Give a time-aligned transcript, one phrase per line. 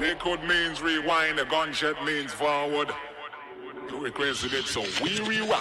[0.00, 2.88] Liquid means rewind, a gunshot means forward.
[3.90, 5.60] You requested it, so we rewind.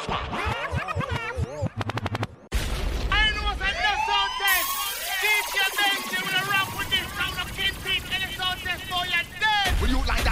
[3.09, 4.69] I know what's enough sound test.
[5.23, 5.67] DJ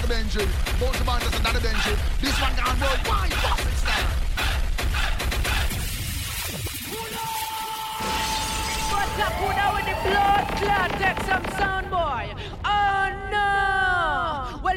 [0.05, 0.45] Benji.
[0.79, 1.97] Both the bands is another Benji.
[2.21, 3.31] This one gone worldwide.
[3.31, 4.09] Bust it style.
[8.91, 10.91] What's up, who with the blood clot?
[10.99, 12.54] Take some sound, boy.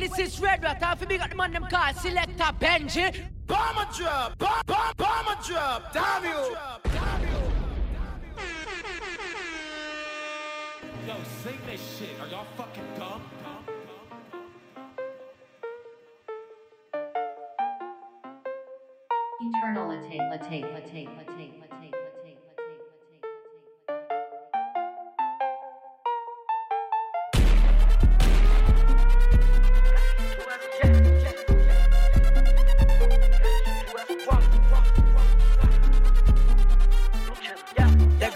[0.09, 0.15] No!
[0.17, 0.83] Well, this is Red Rat.
[0.83, 3.15] Half big at the man them call Selector Benji.
[3.47, 5.93] Bomber drop, bomb, bomb, bomber drop.
[5.93, 6.57] Damn you.
[11.07, 12.21] Yo, sing this shit.
[12.21, 13.23] Are y'all fucking dumb?
[19.41, 21.68] Eternal latte, latte, latte, latte, latte, latte,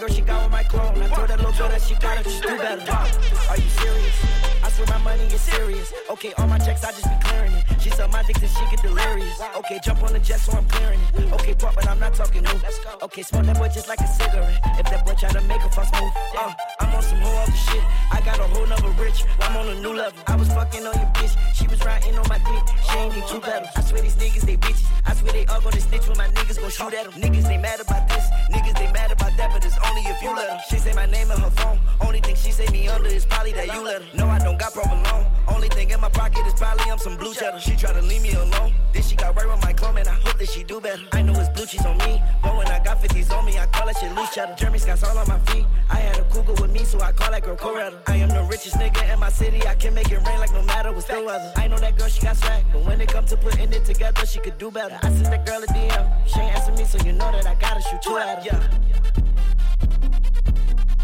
[0.07, 1.01] girl, she got with my clone.
[1.01, 2.91] I told that little girl that she got it, just do better.
[2.91, 4.15] Are you serious?
[4.63, 5.93] I swear my money is serious.
[6.09, 7.81] Okay, all my checks, I just be clearing it.
[7.81, 9.41] She suck my dick till she get delirious.
[9.57, 11.33] Okay, jump on the jet so I'm clearing it.
[11.33, 12.59] Okay, pop, but I'm not talking new.
[13.03, 14.59] Okay, smoke that boy just like a cigarette.
[14.79, 16.53] If that boy try to make a fuss move, uh,
[16.93, 17.81] I'm on some whole other shit.
[18.11, 19.25] I got a whole nother rich.
[19.41, 20.21] I'm on a new level.
[20.27, 21.33] I was fucking on your bitch.
[21.55, 22.65] She was riding on my dick.
[22.85, 23.69] She ain't need two pedals.
[23.75, 24.85] I swear these niggas, they bitches.
[25.03, 27.19] I swear they all gonna snitch when my niggas gon' shoot at them.
[27.19, 28.29] Niggas, they mad about this.
[28.53, 30.59] Niggas, they mad about that, but it's only if you let them.
[30.69, 31.79] She say my name in her phone.
[31.99, 34.07] Only thing she say me under is probably that you let her.
[34.15, 35.25] No, I don't got provolone.
[35.47, 37.59] Only thing in my pocket is probably I'm some blue cheddar.
[37.59, 38.71] She try to leave me alone.
[38.93, 41.01] Then she got right with my clone, and I hope that she do better.
[41.11, 43.65] I know it's blue cheese on me, but when I got 50s on me, I
[43.65, 44.53] call that shit loose cheddar.
[44.55, 45.65] Jeremy Scott's all on my feet.
[45.89, 47.97] I had a cougar with me, so I call that girl Coretta.
[48.07, 49.65] I am the richest nigga in my city.
[49.67, 51.51] I can make it rain like no matter what's the weather.
[51.55, 54.25] I know that girl, she got swag, but when it come to putting it together,
[54.25, 54.97] she could do better.
[55.01, 56.27] I sent that girl a DM.
[56.27, 58.45] She ain't answer me, so you know that I gotta shoot two at her.
[58.45, 58.63] Yeah.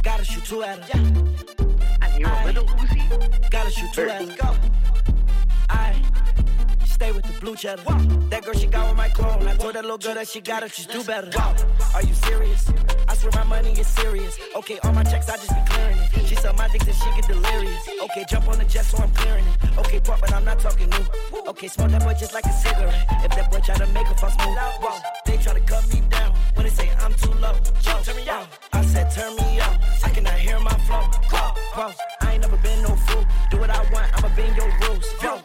[0.04, 1.00] Gotta shoot two at her.
[1.00, 1.66] Yeah.
[2.02, 3.50] I need a little Uzi.
[3.50, 4.36] Gotta shoot two at her.
[4.38, 4.56] Go.
[5.70, 6.02] I
[7.00, 7.84] stay with the blue cheddar.
[8.30, 9.48] That girl, she got with my clone.
[9.48, 11.32] I told that little girl that she got it, just do better.
[11.96, 12.62] Are you serious?
[13.08, 14.38] I swear my money is serious.
[14.60, 16.28] Okay, all my checks, I just be clearing it.
[16.28, 17.84] She suck my dick and she get delirious.
[18.06, 19.78] Okay, jump on the jet so I'm clearing it.
[19.80, 21.06] Okay, pop, but I'm not talking new.
[21.52, 23.06] Okay, smoke that boy just like a cigarette.
[23.26, 26.02] If that boy try to make a fuss move, whoa, they try to cut me
[26.10, 26.32] down.
[26.56, 27.54] When they say I'm too low,
[27.86, 28.48] whoa, turn me out.
[28.74, 29.76] I said turn me up.
[30.04, 31.06] I cannot hear my flow.
[31.76, 33.26] Whoa, I ain't never been no fool.
[33.52, 35.06] Do what I want, I'ma bend your rules.
[35.24, 35.39] Yo,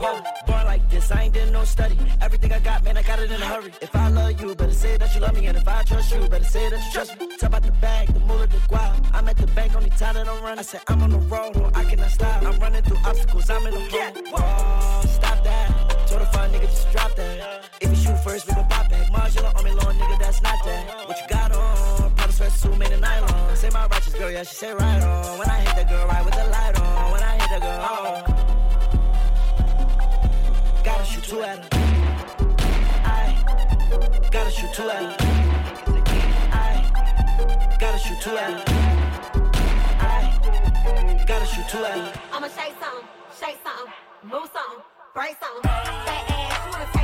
[0.00, 1.98] Whoa, born like this, I ain't did no study.
[2.22, 3.70] Everything I got, man, I got it in a hurry.
[3.82, 5.44] If I love you, better say that you love me.
[5.46, 7.36] And if I trust you, better say that you trust me.
[7.36, 9.10] Talk about the bag, the moolah, the guap.
[9.12, 10.60] I'm at the bank, only time that I'm running.
[10.60, 12.42] I said I'm on the road, no, I cannot stop.
[12.42, 14.12] I'm running through obstacles, I'm in the hole.
[14.32, 16.08] Whoa, oh, stop that.
[16.08, 17.64] Told a fine nigga, just drop that.
[17.82, 19.12] If you shoot first, we gon' pop back.
[19.12, 21.08] Marginal on me, long nigga, that's not that.
[21.08, 22.14] What you got on?
[22.16, 23.54] Probably sweatsuit made of nylon.
[23.56, 25.38] Say my righteous girl, yeah, she say right on.
[25.38, 27.12] When I hit the girl, right with the light on.
[27.12, 28.29] When I hit the girl, oh.
[31.10, 31.68] Shoot two at her.
[33.04, 35.16] I gotta shoot two at her.
[36.52, 38.64] I gotta shoot two at her.
[40.00, 42.20] I gotta shoot two at her.
[42.32, 43.08] I'ma shake something,
[43.40, 45.62] shake something, move something, break something.
[45.64, 46.99] That ass, you wanna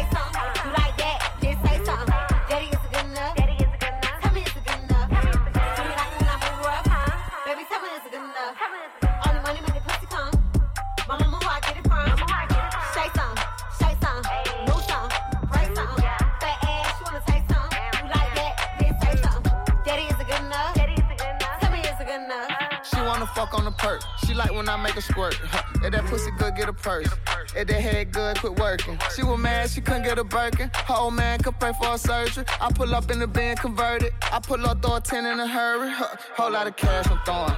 [24.57, 25.39] when I make a squirt.
[25.85, 27.09] If that pussy good, get a purse.
[27.55, 28.99] If that head good, quit working.
[29.15, 30.71] She was mad, she couldn't get a Birkin.
[30.75, 32.45] Her old man could pay for a surgery.
[32.61, 34.13] I pull up in the bin, converted.
[34.33, 35.91] I pull up, throw a 10 in a hurry.
[36.37, 37.53] Whole lot of cash I'm throwing.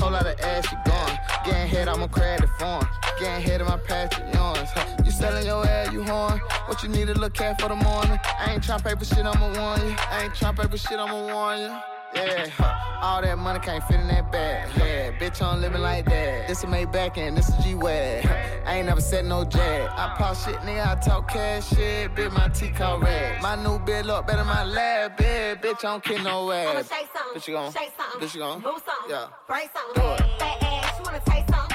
[0.00, 1.18] Whole lot of ass she going.
[1.44, 2.86] Getting head, I'm a credit phone.
[3.18, 4.68] Getting head of my of yours.
[4.74, 4.96] Huh.
[5.04, 6.38] You selling your ass, you horn.
[6.66, 8.18] What you need to look at for the morning.
[8.38, 9.94] I ain't tryna paper shit, I'ma warn you.
[10.10, 12.01] I ain't tryna paper shit, I'ma warn you.
[12.14, 12.98] Yeah, huh.
[13.00, 14.68] all that money can't fit in that bag.
[14.76, 16.46] Yeah, bitch, I'm living like that.
[16.46, 18.26] This is a Maybach and this is a G-Wag.
[18.66, 19.88] I ain't never said no jag.
[19.90, 22.14] I pop shit, nigga, I talk cash shit.
[22.14, 23.40] Bitch, my teeth call red.
[23.40, 25.62] My new bed look better than my lab bed.
[25.62, 26.88] Bitch, I don't kill no I'ma ass.
[26.90, 29.26] shake something, Bitch, you gon' shake something, Bitch, you gon' move something, Yeah.
[29.48, 30.02] break something.
[30.02, 30.38] Do it.
[30.38, 31.71] That ass, you wanna taste something?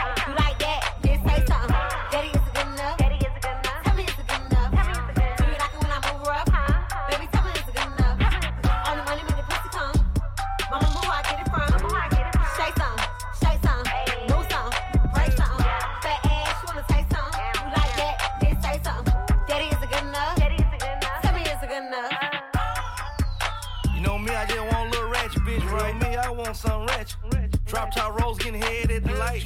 [28.51, 29.45] Getting head at the light.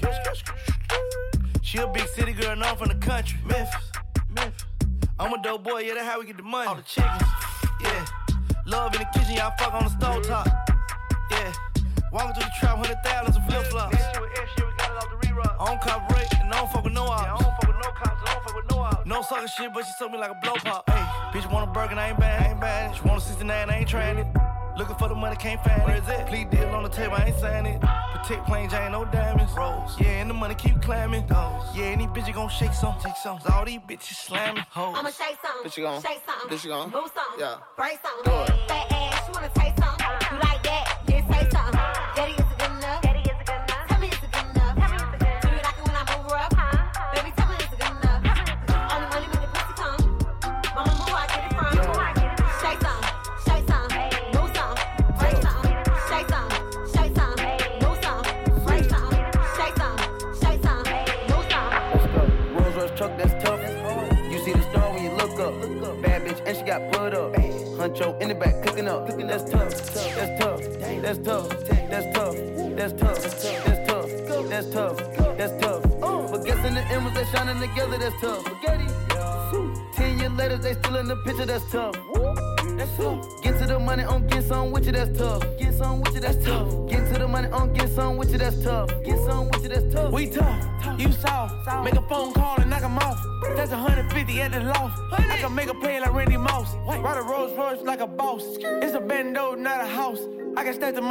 [1.62, 3.39] She a big city girl, known from the country.
[3.45, 3.92] Memphis,
[4.30, 4.65] Memphis.
[5.19, 6.68] I'm a dope boy, yeah, that's how we get the money.
[6.68, 7.24] All the chickens,
[7.81, 8.06] yeah.
[8.65, 10.48] Love in the kitchen, y'all fuck on the stove top.
[11.31, 11.53] Yeah.
[12.12, 13.95] Walking through the trap, hundred thousands of flip flops.
[13.95, 17.24] I don't cooperate, and I don't fuck with no ops.
[17.24, 19.06] Yeah, I don't fuck with no cops, I don't fuck with no ops.
[19.06, 20.89] No sucker shit, but she took me like a blow pop.
[20.89, 22.95] Hey, bitch want a burger, I ain't bad, I ain't bad.
[22.95, 24.27] She want a 69, I ain't trying it.
[24.81, 25.86] Looking for the money, can't find it.
[25.86, 26.25] Where is it?
[26.25, 27.81] Plea deal on the table, I ain't signing it.
[27.81, 29.54] Protect plain Jane, no diamonds.
[29.54, 29.95] Rolls.
[30.01, 31.28] Yeah, and the money keep climbing.
[31.28, 31.62] Goes.
[31.75, 33.38] Yeah, and these bitches gon' shake some, shake some.
[33.54, 34.63] All these bitches slamming.
[34.72, 34.95] Hoes.
[34.98, 35.69] I'ma shake something.
[35.69, 36.57] Bitch, you gon' shake something.
[36.57, 37.39] Bitch, you gon' move something.
[37.39, 37.57] Yeah.
[37.78, 38.25] break something.
[38.25, 38.68] Do it.
[38.68, 39.90] Fat ass, you wanna taste something.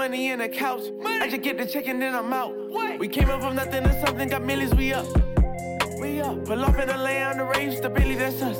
[0.01, 0.85] Money in the couch.
[1.05, 2.55] I just get the check and then I'm out.
[2.99, 5.05] We came up from nothing to something, got millions, we up.
[6.01, 6.43] We up.
[6.47, 8.59] Pull up in the lay on the range, stability, that's us.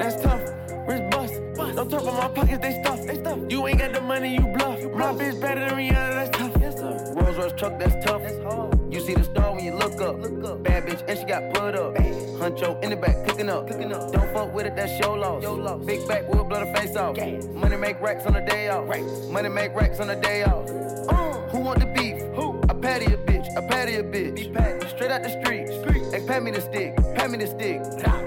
[0.00, 0.42] That's tough.
[0.88, 1.34] Wrist bust.
[1.76, 3.06] Don't talk about my pockets, they stuff.
[3.06, 3.38] They stuff.
[3.48, 4.80] You ain't got the money, you bluff.
[5.02, 6.56] My bitch better than Rihanna, that's tough.
[6.60, 7.14] Yes, sir.
[7.16, 8.22] Rolls Royce truck, that's tough.
[8.22, 10.16] That's You see the star when you look up.
[10.64, 11.94] Bad bitch, and she got put up.
[12.40, 13.68] Huncho in the back, cooking up.
[13.68, 15.84] Don't fuck with it, that's your loss.
[15.84, 17.16] Big back, we'll blow the face off.
[17.54, 18.86] Money make racks on the day off.
[19.30, 20.68] Money make racks on the day off.
[21.10, 22.16] Uh, who want the beef?
[22.34, 22.58] Who?
[22.68, 24.38] I patty a bitch, I patty a bitch.
[24.88, 25.68] Straight out the street.
[26.12, 27.80] Hey, pat me the stick, pat me the stick.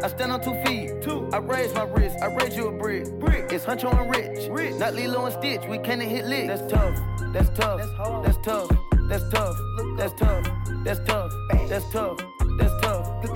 [0.03, 1.01] I stand on two feet.
[1.01, 1.29] Two.
[1.33, 3.07] I raise my wrist, I raise you a brick.
[3.51, 4.49] It's Huncho and Rich.
[4.49, 4.75] Rich.
[4.75, 6.47] Not Lilo and Stitch, we can't hit licks.
[6.47, 6.95] That's tough,
[7.33, 7.79] that's tough,
[8.23, 8.69] that's tough,
[9.09, 9.57] that's tough,
[9.97, 10.51] that's tough, that's tough,
[10.83, 11.31] that's tough.
[11.69, 12.32] That's tough.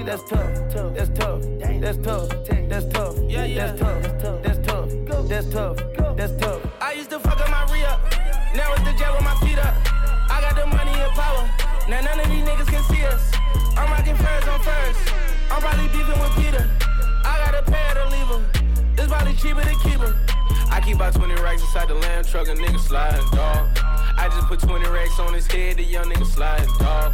[0.06, 0.94] That's tough.
[0.96, 1.42] That's tough.
[1.60, 2.30] That's tough.
[2.70, 3.18] That's tough.
[3.28, 3.72] Yeah, yeah.
[3.72, 4.44] That's tough.
[4.44, 5.28] That's tough.
[5.28, 5.78] That's tough.
[6.16, 6.62] That's tough.
[6.82, 8.00] I used to fuck up my re up.
[8.56, 9.76] Now it's the jet with my feet up.
[10.32, 11.50] I got the money and power.
[11.90, 13.22] Now none of these niggas can see us.
[13.78, 14.98] I'm rocking furs on furs.
[15.52, 16.70] I'm probably beefing with Peter.
[17.26, 18.44] I got a pair to leave her.
[18.98, 20.16] It's probably cheaper to keep her.
[20.72, 23.68] I keep about 20 racks inside the lamb truck, a nigga sliding, dog.
[24.18, 27.14] I just put 20 racks on his head, the young nigga sliding, dog.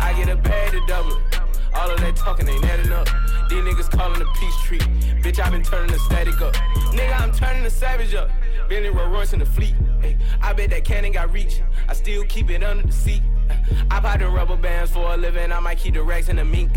[0.00, 1.41] I get a bag to double it.
[1.74, 3.08] All of that talking ain't adding up.
[3.48, 4.82] These niggas calling the peace treat.
[5.22, 6.54] Bitch, I been turning the static up.
[6.92, 8.30] Nigga, I'm turning the savage up.
[8.68, 9.74] Bentley Rolls Royce in the fleet.
[10.02, 11.60] Ay, I bet that cannon got reach.
[11.88, 13.22] I still keep it under the seat.
[13.90, 15.52] I buy the rubber bands for a living.
[15.52, 16.70] I might keep the racks in the mink.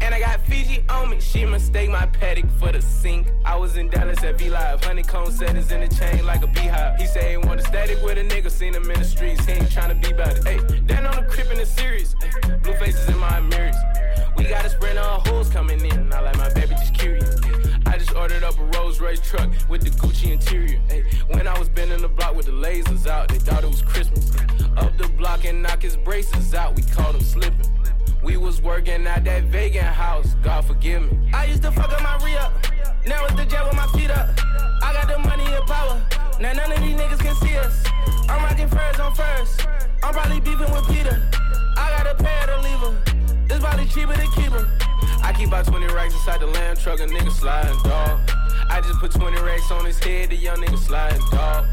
[0.00, 1.20] And I got Fiji on me.
[1.20, 3.28] She mistake my paddock for the sink.
[3.44, 4.84] I was in Dallas at V Live.
[4.84, 6.98] Honeycomb settings in the chain like a beehive.
[6.98, 8.50] He say he want a static with a nigga.
[8.50, 9.44] Seen him in the streets.
[9.46, 10.44] He ain't tryna be about it.
[10.46, 12.14] Hey, then on the crib in the series.
[12.22, 13.76] Ay, blue faces in my mirrors.
[14.36, 16.12] We got a sprint of hoes coming in.
[16.12, 17.45] I like my baby just curious.
[17.96, 20.78] I just ordered up a Rolls Royce truck with the Gucci interior.
[20.90, 23.80] Ay, when I was bending the block with the lasers out, they thought it was
[23.80, 24.36] Christmas.
[24.76, 27.66] Up the block and knock his braces out, we caught him slipping.
[28.22, 31.30] We was working at that vegan house, God forgive me.
[31.32, 32.52] I used to fuck up my re up,
[33.06, 34.28] now it's the jet with my feet up.
[34.82, 36.06] I got the money and power,
[36.38, 37.82] now none of these niggas can see us.
[38.28, 39.56] I'm rocking furs on furs,
[40.02, 41.26] I'm probably beefing with Peter.
[41.78, 43.15] I got a pair to leave her,
[43.50, 44.52] it's probably cheaper to keep.
[45.22, 48.20] I keep about 20 racks inside the lamb truck, a nigga sliding, dog.
[48.68, 51.66] I just put 20 racks on his head, the young nigga sliding, dog.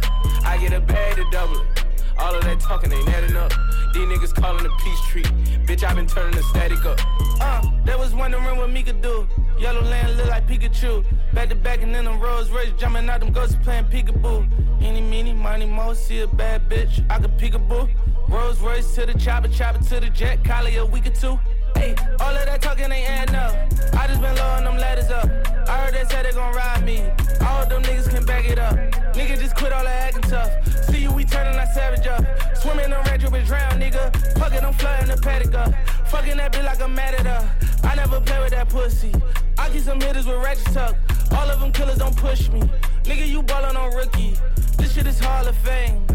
[0.44, 1.86] I get a bag to double it.
[2.18, 3.51] All of that talking ain't adding up.
[3.94, 5.25] These niggas calling the peace treat.
[5.68, 7.00] Bitch, I been turning the static up.
[7.42, 9.27] Uh, that was wondering what me could do.
[9.60, 11.06] Yellow land look like Pikachu.
[11.34, 14.50] Back to back and then them Rolls Royce jumping out them ghosts playing peekaboo.
[14.82, 17.06] Any, meeny, money, mo, see a bad bitch.
[17.10, 17.89] I could peekaboo.
[18.30, 20.44] Rolls Royce to the chopper, chopper to the jet.
[20.44, 21.39] Collie a week or two.
[21.75, 23.53] All of that talking ain't adding up.
[23.94, 25.30] I just been lowering them ladders up.
[25.68, 27.01] I heard they said they gon' ride me.
[27.46, 28.75] All them niggas can back it up.
[29.13, 30.51] Nigga just quit all that acting tough.
[30.86, 32.24] See you, we turning that savage up.
[32.58, 34.12] Swimming in red, you been drown, nigga.
[34.38, 35.74] Fuck it, I'm flooding the paddock up.
[36.08, 37.51] Fucking that bitch like I'm mad at her.
[37.84, 39.12] I never play with that pussy.
[39.58, 40.96] I keep some hitters with ratchet tuck.
[41.32, 42.62] All of them killers don't push me.
[43.03, 44.36] Nigga, you ballin' on rookie.
[44.77, 46.06] This shit is Hall of Fame.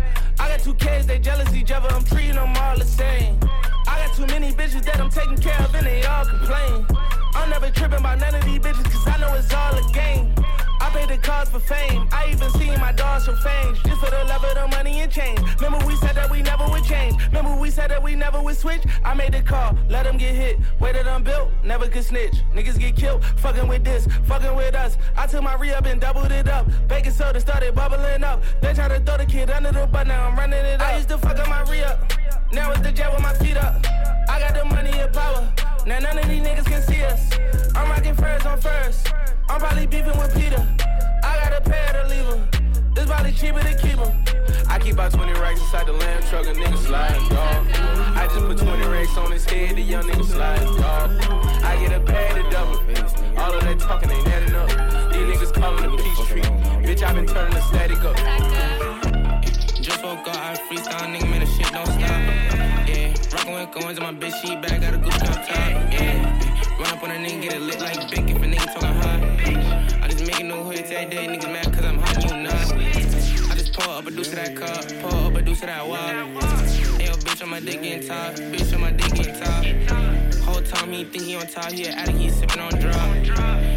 [0.41, 1.89] I got two kids, they jealous each other.
[1.89, 3.39] I'm treating them all the same.
[3.89, 6.87] I got too many bitches that I'm taking care of and they all complain.
[7.35, 10.35] I'm never tripping about none of these bitches cause I know it's all a game.
[10.81, 12.09] I paid the cost for fame.
[12.13, 13.75] I even seen my dogs from fame.
[13.85, 15.41] Just for the love of the money and change.
[15.61, 17.17] Remember we said that we never would change.
[17.27, 18.83] Remember we said that we never would switch.
[19.05, 20.59] I made the call, let them get hit.
[20.81, 22.35] Way that I'm built, never could snitch.
[22.55, 24.97] Niggas get killed, fucking with this, fucking with us.
[25.17, 26.67] I took my re up and doubled it up.
[26.89, 28.43] Baking soda started bubbling up.
[28.61, 30.89] They tried to throw the kid under the butt, now I'm running it up.
[30.89, 32.13] I used to fuck up my re up.
[32.53, 33.85] Now it's the jet with my feet up.
[34.29, 35.53] I got the money and power.
[35.89, 37.31] Now none of these niggas can see us.
[37.75, 39.11] I'm rocking furs on first.
[39.49, 40.61] I'm probably beefing with Peter.
[41.25, 42.47] I got a pair to leave him.
[42.95, 44.13] It's probably cheaper to keep him.
[44.69, 47.67] I keep about 20 racks inside the lamb truck, a nigga slide, dog.
[48.15, 51.11] I just put 20 racks on his head, the young nigga slide, dog.
[51.65, 52.77] I get a pad to double.
[53.41, 54.69] All of that talking ain't adding up.
[55.11, 56.43] These niggas calling the peace tree.
[56.85, 58.17] Bitch, I been turning the static up.
[59.81, 62.48] Just woke up, I freestyle, nigga, man, the shit don't stop.
[63.33, 65.49] Rockin' with coins in my bitch, she back, got a good up top.
[65.93, 68.89] Yeah, run up on a nigga, get it lit like big if a nigga talking
[68.89, 70.03] hot.
[70.03, 72.73] I just making no hits every day, niggas mad cause I'm hot, you not.
[73.51, 75.87] I just pour up a deuce to that cup, pour up a deuce to that
[75.87, 75.99] wall.
[75.99, 79.65] Ayo, bitch on my dick getting top, bitch on my dick getting top.
[80.45, 82.95] Whole time he think he on top, he an addict, he sippin' on drop.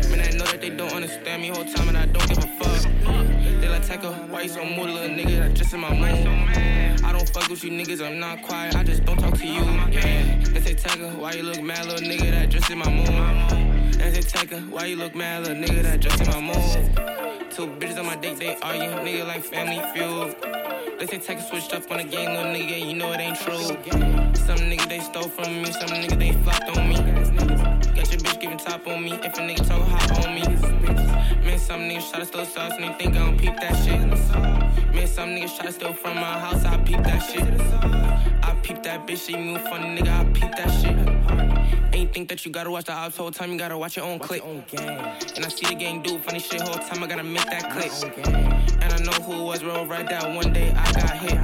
[0.10, 2.48] Man, I know that they don't understand me whole time and I don't give a
[2.48, 3.31] fuck.
[3.72, 5.40] Like Taker, why you so mood, little nigga?
[5.40, 6.28] That's just in my mood.
[7.06, 9.63] I don't fuck with you niggas, I'm not quiet, I just don't talk to you.
[9.63, 10.44] Yeah.
[10.44, 12.32] They say Taker, why you look mad, little nigga?
[12.32, 13.94] That just in my mood.
[13.94, 15.84] They say Taker, why you look mad, little nigga?
[15.84, 16.98] That just in my mood.
[17.50, 20.36] Two bitches on my date, they argue, nigga like family feud.
[21.00, 23.58] They say Taker switched up on the game, little nigga, you know it ain't true.
[24.36, 26.96] Some nigga they stole from me, some nigga they flopped on me.
[26.96, 30.61] Got your bitch giving top on me, if a nigga talk hot on me.
[31.62, 34.01] Some niggas try to steal sauce and they think I don't peep that shit.
[34.94, 37.44] Man, some niggas try to steal from my house, I peep that shit.
[38.44, 41.94] I peep that bitch, she move funny, nigga, I peep that shit.
[41.94, 44.20] Ain't think that you gotta watch the ops whole time, you gotta watch your own
[44.20, 44.44] clip.
[44.44, 47.91] And I see the gang do funny shit whole time, I gotta make that click.
[48.82, 51.39] And I know who was real right that one day I got hit.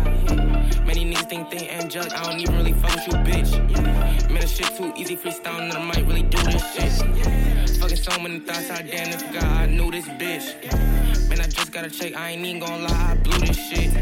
[0.86, 4.30] Many niggas think they angelic, I don't even really fuck with you, bitch.
[4.30, 7.47] Man, this shit too easy, freestyle, and I might really do this shit.
[7.88, 11.30] Fucking so many thoughts, I damn if God I knew this bitch.
[11.30, 13.94] Man, I just gotta check, I ain't even gonna lie, I blew this shit.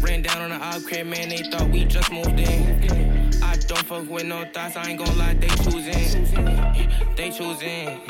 [0.00, 3.42] Ran down on the op crib, man, they thought we just moved in.
[3.42, 6.24] I don't fuck with no thoughts, I ain't gonna lie, they choosing.
[7.16, 8.00] They choosing.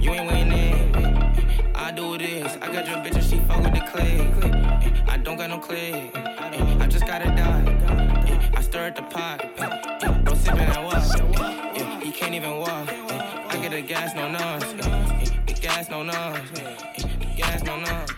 [0.00, 1.74] You ain't winning.
[1.74, 5.08] I do this, I got your bitch and she fuck with the click.
[5.08, 6.12] I don't got no click.
[6.14, 8.52] I just gotta die.
[8.54, 9.44] I stir at the pot.
[10.24, 11.72] Don't sip in that.
[11.74, 13.31] Yeah, he can't even walk.
[13.62, 14.26] Get the gas, no.
[15.46, 16.02] The gas, no.
[16.02, 18.10] The gas, no nose.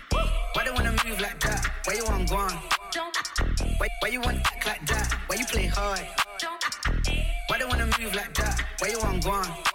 [0.54, 1.70] Why they wanna move like that?
[1.84, 2.58] Why you want gone?
[3.76, 5.12] Why, why you want act like that?
[5.26, 6.00] Why you play hard?
[7.48, 8.58] Why they wanna move like that?
[8.78, 9.73] Why you want gone?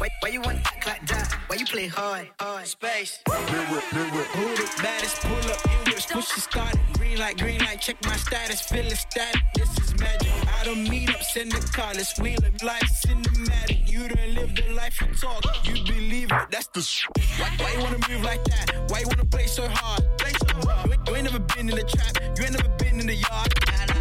[0.00, 1.36] Why, why you want act like that?
[1.46, 2.30] Why you play hard?
[2.40, 2.66] hard?
[2.66, 3.18] Space.
[3.28, 5.20] Who the baddest?
[5.20, 6.74] Pull up in whips, push the start.
[6.94, 9.42] Green light, green light, check my status, feeling static.
[9.54, 10.32] This is magic.
[10.58, 12.62] I don't meet up, send the car, let's wheel it.
[12.62, 13.90] Life cinematic.
[13.92, 15.44] You done live the life you talk.
[15.66, 17.06] You believe it, that's the sh.
[17.36, 18.84] Why, why you wanna move like that?
[18.88, 20.02] Why you wanna play so hard?
[20.16, 20.86] Play so hard.
[20.86, 23.16] You ain't, you ain't never been in the trap, you ain't never been in the
[23.16, 23.99] yard.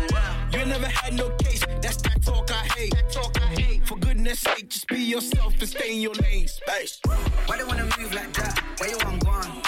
[0.52, 2.94] You never had no case, that's that talk I hate.
[2.94, 3.86] That talk I hate.
[3.88, 6.48] For goodness sake, just be yourself and stay in your lane.
[6.48, 7.00] Space.
[7.46, 8.60] Why do you wanna move like that?
[8.80, 9.62] Why you want gone?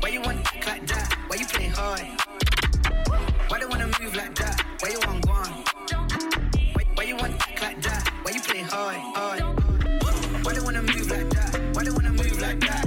[0.00, 1.18] Why you want like that?
[1.28, 2.00] Why you play hard?
[3.48, 4.62] Why do you wanna move like that?
[4.80, 5.64] Why you want gone?
[6.74, 8.12] Why, why you want like that?
[8.22, 8.96] Why you play hard?
[9.16, 9.40] hard?
[10.44, 11.60] Why you wanna move like that?
[11.74, 12.85] Why do you wanna move like that?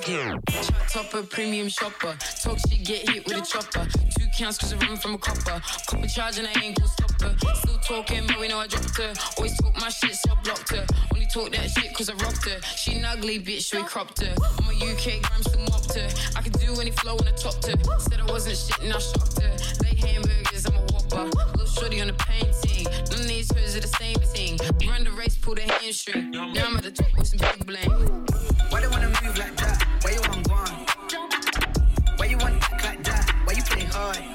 [0.00, 2.16] Shot topper, premium shopper.
[2.42, 3.86] Talk shit, get hit with a chopper.
[4.18, 5.60] Two counts cause I run from a copper.
[5.86, 7.36] Copper charge and I ain't gon' stop her.
[7.56, 9.12] Still talking, but we know I dropped her.
[9.36, 10.86] Always talk my shit, so I blocked her.
[11.12, 12.58] Only talk that shit cause I rocked her.
[12.74, 14.34] She an ugly bitch, so we cropped her.
[14.58, 16.08] I'm a UK gram, still mopped her.
[16.36, 17.76] I can do any flow when I topped her.
[18.00, 19.50] Said I wasn't shit and I shocked her.
[19.84, 21.24] Late hamburgers, I'm a whopper.
[21.52, 22.84] Little shorty on the painting.
[23.10, 24.58] None of these hoes are the same thing.
[24.88, 26.30] Run the race, pull the hamstring.
[26.30, 28.26] Now I'm at the top with some big bling.
[28.70, 29.61] Why they wanna move like
[34.02, 34.31] Why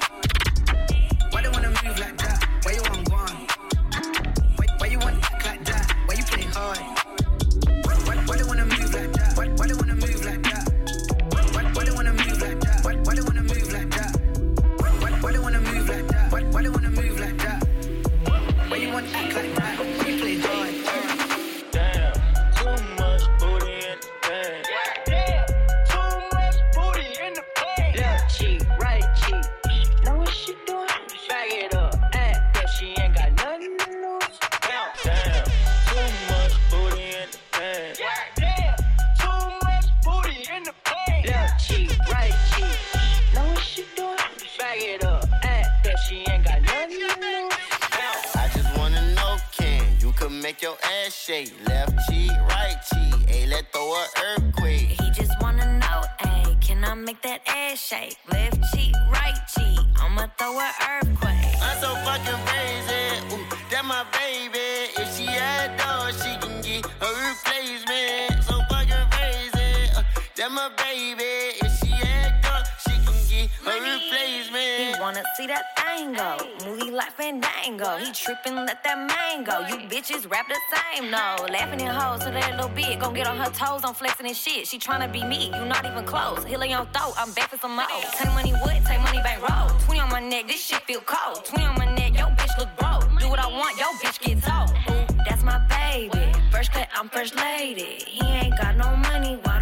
[79.98, 81.36] bitches rap the same, no.
[81.50, 83.00] Laughing in hoes to that little bit.
[83.00, 84.66] Gon' get on her toes, I'm flexing and shit.
[84.66, 86.44] She tryna be me, you not even close.
[86.44, 87.86] Hill on your throat, I'm back for some more.
[88.12, 88.78] Take money what?
[88.86, 89.68] Take money back roll.
[89.80, 91.44] 20 on my neck, this shit feel cold.
[91.44, 93.02] 20 on my neck, yo bitch look broke.
[93.18, 94.70] Do what I want, yo bitch get told.
[94.70, 96.32] Ooh, that's my baby.
[96.52, 98.04] First cut, I'm first lady.
[98.06, 99.57] He ain't got no money, why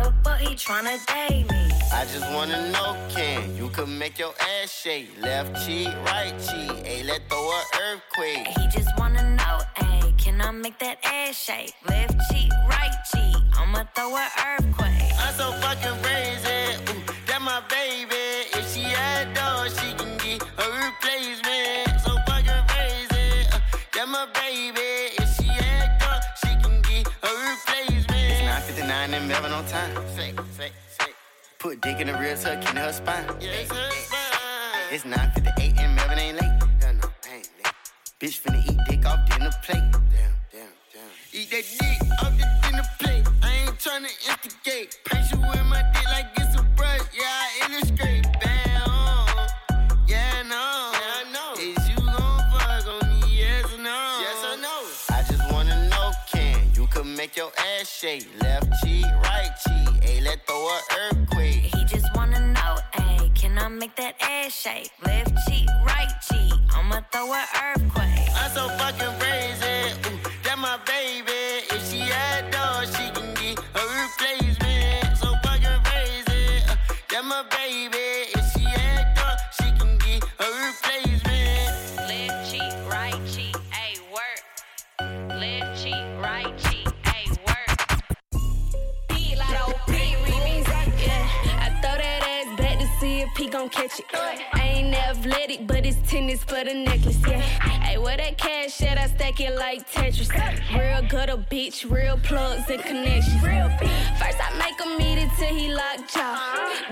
[0.48, 1.70] he tryna date me?
[1.92, 5.10] I just wanna know, can you could make your ass shake?
[5.20, 8.46] Left cheek, right cheek, hey, let throw a earthquake.
[8.58, 11.74] He just wanna know, ayy, can I make that ass shake?
[11.88, 15.12] Left cheek, right cheek, I'ma throw an earthquake.
[15.18, 16.60] I'm so fucking crazy,
[16.90, 18.22] ooh, that my baby.
[18.58, 21.45] If she had dog, she can get a replacement.
[31.66, 33.26] Put dick in the rear tuck in her spine.
[33.40, 34.86] Yes, her spine.
[34.92, 36.60] It's 9:58 and Melvin ain't late.
[36.80, 37.74] No, no, ain't late.
[38.20, 39.82] Bitch finna eat dick off dinner plate.
[39.90, 41.10] Damn, damn, damn.
[41.32, 43.26] Eat that dick off the dinner plate.
[43.42, 44.96] I ain't tryna instigate.
[45.06, 47.00] Paint you with my dick like it's a brush.
[47.12, 48.22] Yeah, I illustrate.
[48.40, 48.86] Bam.
[50.06, 50.92] Yeah, I know.
[50.94, 51.50] Yeah, I know.
[51.58, 53.42] Is you gon' fuck on me?
[53.42, 53.98] Yes or no?
[54.22, 54.76] Yes or no?
[55.18, 58.28] I just wanna know, can you could make your ass shake?
[58.40, 60.04] Left cheek, right cheek.
[60.04, 61.25] Hey, let throw a earthquake.
[63.78, 64.90] Make that ass shake?
[65.04, 68.28] Left cheek, right cheek, I'ma throw an earthquake.
[68.34, 69.92] I'm so fucking crazy.
[70.08, 70.15] Ooh,
[93.56, 94.06] gon' catch it.
[94.12, 97.18] I ain't athletic, but it's tennis for the necklace.
[97.26, 98.98] Yeah, hey, where that cash at?
[98.98, 100.30] I stack it like Tetris.
[100.76, 103.40] Real gutter bitch, real plugs and connections.
[104.20, 106.36] First I make him eat it till he locked jaw.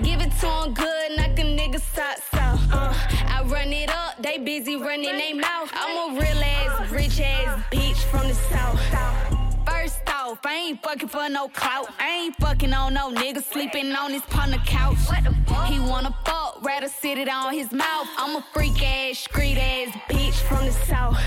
[0.01, 2.61] Give it to him good, knock a nigga socks off.
[2.71, 2.93] Uh,
[3.27, 5.69] I run it up, they busy running they mouth.
[5.73, 9.34] I'm a real ass, rich ass bitch from the south.
[9.85, 11.89] First off, I ain't fucking for no clout.
[11.99, 14.97] I ain't fucking on no nigga sleeping on his partner couch.
[15.67, 18.07] He wanna fuck, rather sit it on his mouth.
[18.17, 21.19] I'm a freak ass, street ass bitch from the south.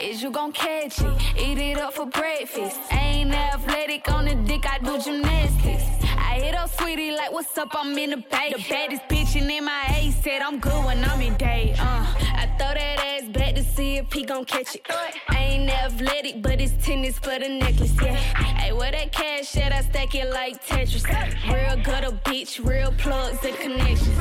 [0.00, 1.12] Is you gon' catch it?
[1.36, 2.80] Eat it up for breakfast.
[2.90, 5.84] I ain't athletic on the dick, I do gymnastics.
[6.16, 7.68] I hit up sweetie like, what's up?
[7.74, 8.54] I'm in the bay.
[8.56, 11.74] The baddest bitch in MIA said I'm good when I'm in day.
[11.78, 14.86] Uh, I throw that ass back to see if he gon' catch it.
[15.28, 17.89] I ain't athletic, but it's tennis for the necklace.
[18.02, 18.14] Yeah.
[18.14, 19.72] Hey, where that cash at?
[19.72, 21.04] I stack it like Tetris.
[21.52, 24.16] Real gutter bitch, real plugs and connections.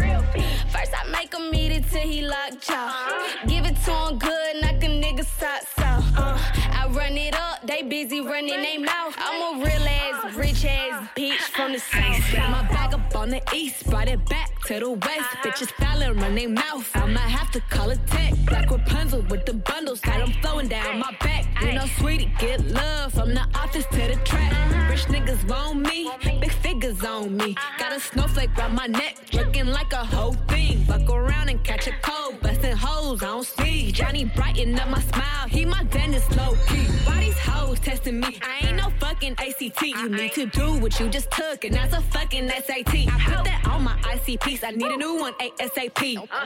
[0.72, 3.30] First I make him eat it till he locked jaw.
[3.48, 6.06] Give it to him good, knock a nigga socks off.
[6.18, 6.38] Uh,
[6.72, 9.16] I run it up, they busy running they mouth.
[9.18, 12.34] I'm a real ass, rich ass bitch from the south.
[12.34, 15.30] Got my bag up on the east, brought it back to the west.
[15.44, 16.90] Bitches styling, run their mouth.
[16.96, 18.34] I might have to call it tech.
[18.46, 21.46] Black Rapunzel with the bundles, got them flowing down my back.
[21.62, 24.52] You know, sweetie, get love from the office to the track.
[24.90, 27.56] Rich niggas want me, big figures on me.
[27.78, 30.84] Got a snowflake round my neck, looking like a whole thing.
[30.86, 33.94] Fuck around and catch a cold, busting hoes on speed.
[33.96, 36.86] Johnny brighten up my smile, he my dentist low key.
[37.06, 38.40] Why these hoes testing me?
[38.42, 39.82] I ain't no fucking ACT.
[39.82, 42.94] You need to do what you just took, and that's a fucking SAT.
[42.94, 44.64] I put that on my ICPs.
[44.64, 46.02] I need a new one ASAP.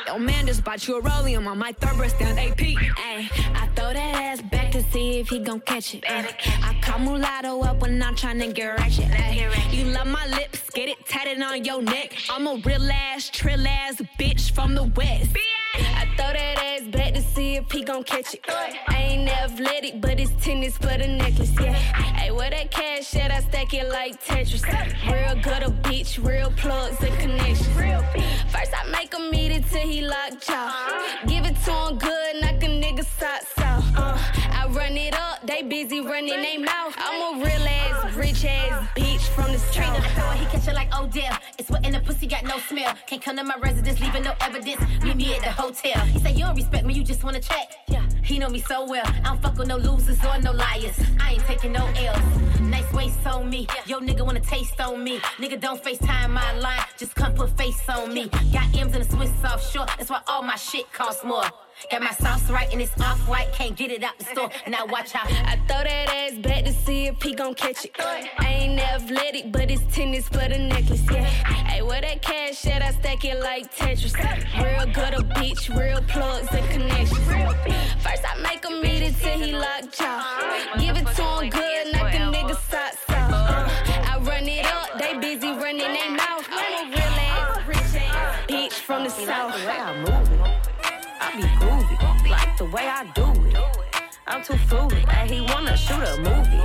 [0.07, 2.61] Yo, man just bought you a rollium on my third breast down AP.
[2.61, 6.03] Ay, I throw that ass back to see if he gon' catch it.
[6.07, 9.73] I call mulatto up when I'm tryna get ratchet.
[9.73, 12.13] You love my lips, get it tatted on your neck.
[12.29, 15.35] I'm a real ass, trill ass bitch from the west.
[15.75, 18.45] I throw that ass back to see if he gon' catch it.
[18.47, 21.73] I ain't athletic, but it's tennis for the necklace, yeah.
[21.73, 23.31] Hey, where that cash at?
[23.31, 24.63] I stack it like Tetris.
[25.11, 27.67] Real gutter bitch, real plugs and connections.
[28.51, 30.71] First I make him eat it till he locked jaw.
[31.27, 33.97] Give it to him good, knock a nigga socks off.
[33.97, 34.17] Uh,
[34.51, 36.93] I run it up, they busy running they mouth.
[36.97, 39.85] I'm a real ass, rich ass bitch from the street.
[40.39, 41.37] He catch it like Odell.
[41.57, 42.93] It's what in the pussy got no smell.
[43.07, 44.81] Can't come to my residence, leaving no evidence.
[45.03, 45.99] Meet me at the hotel.
[46.05, 47.71] He say you don't respect me, you just wanna check.
[47.87, 49.05] Yeah, he know me so well.
[49.05, 50.99] I don't fuck with no losers or no liars.
[51.19, 52.59] I ain't taking no L's.
[52.61, 53.67] Nice waist on me.
[53.85, 55.19] Yo, nigga wanna taste on me.
[55.37, 58.29] Nigga don't FaceTime my line, just come put face on me.
[58.51, 59.85] Got M's in a Swiss offshore.
[59.97, 61.45] That's why all my shit costs more.
[61.91, 63.51] Got my sauce right and it's off white.
[63.53, 64.49] Can't get it out the store.
[64.67, 67.91] Now watch how I throw that ass back to see if he gon' catch it.
[67.99, 71.25] I ain't athletic, but it's tennis for the necklace, yeah.
[71.25, 72.81] Hey, where that cash at?
[72.81, 74.15] I stack it like Tetris.
[74.63, 77.27] Real good a bitch, real plugs and connections.
[78.03, 80.73] First I make him eat it till he locked jaw.
[80.79, 83.31] Give it to him good, knock a nigga socks off.
[83.31, 86.47] Uh, I run it up, they busy running they mouth.
[86.49, 90.22] I'm a real ass, rich ass bitch from the south.
[91.33, 93.57] I be groovy, like the way I do it.
[94.27, 96.61] I'm too fruity, hey, he wanna shoot a movie.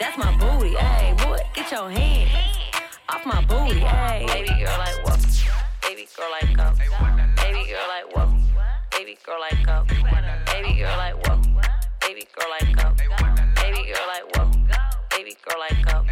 [0.00, 2.28] That's my booty, hey, boy, get your hand
[3.08, 4.26] off my booty, hey.
[4.26, 5.20] Baby girl, like what?
[5.82, 6.76] Baby girl, like up.
[6.76, 8.28] Baby girl, like what?
[8.90, 9.86] Baby girl, like up.
[9.86, 11.46] Baby girl, like what?
[12.00, 12.96] Baby girl, like up.
[12.96, 14.56] Baby girl, like what?
[15.10, 16.04] Baby girl, like up.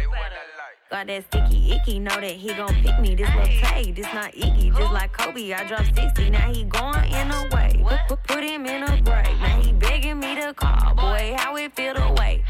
[0.93, 3.15] Got that sticky icky, know that he gon' pick me.
[3.15, 4.69] This little Tay, this not icky.
[4.69, 6.29] Just like Kobe, I dropped 60.
[6.29, 7.83] Now he going in a way.
[8.27, 10.93] Put, him in a break, Now he begging me to call.
[10.93, 12.43] Boy, how it feel to wait.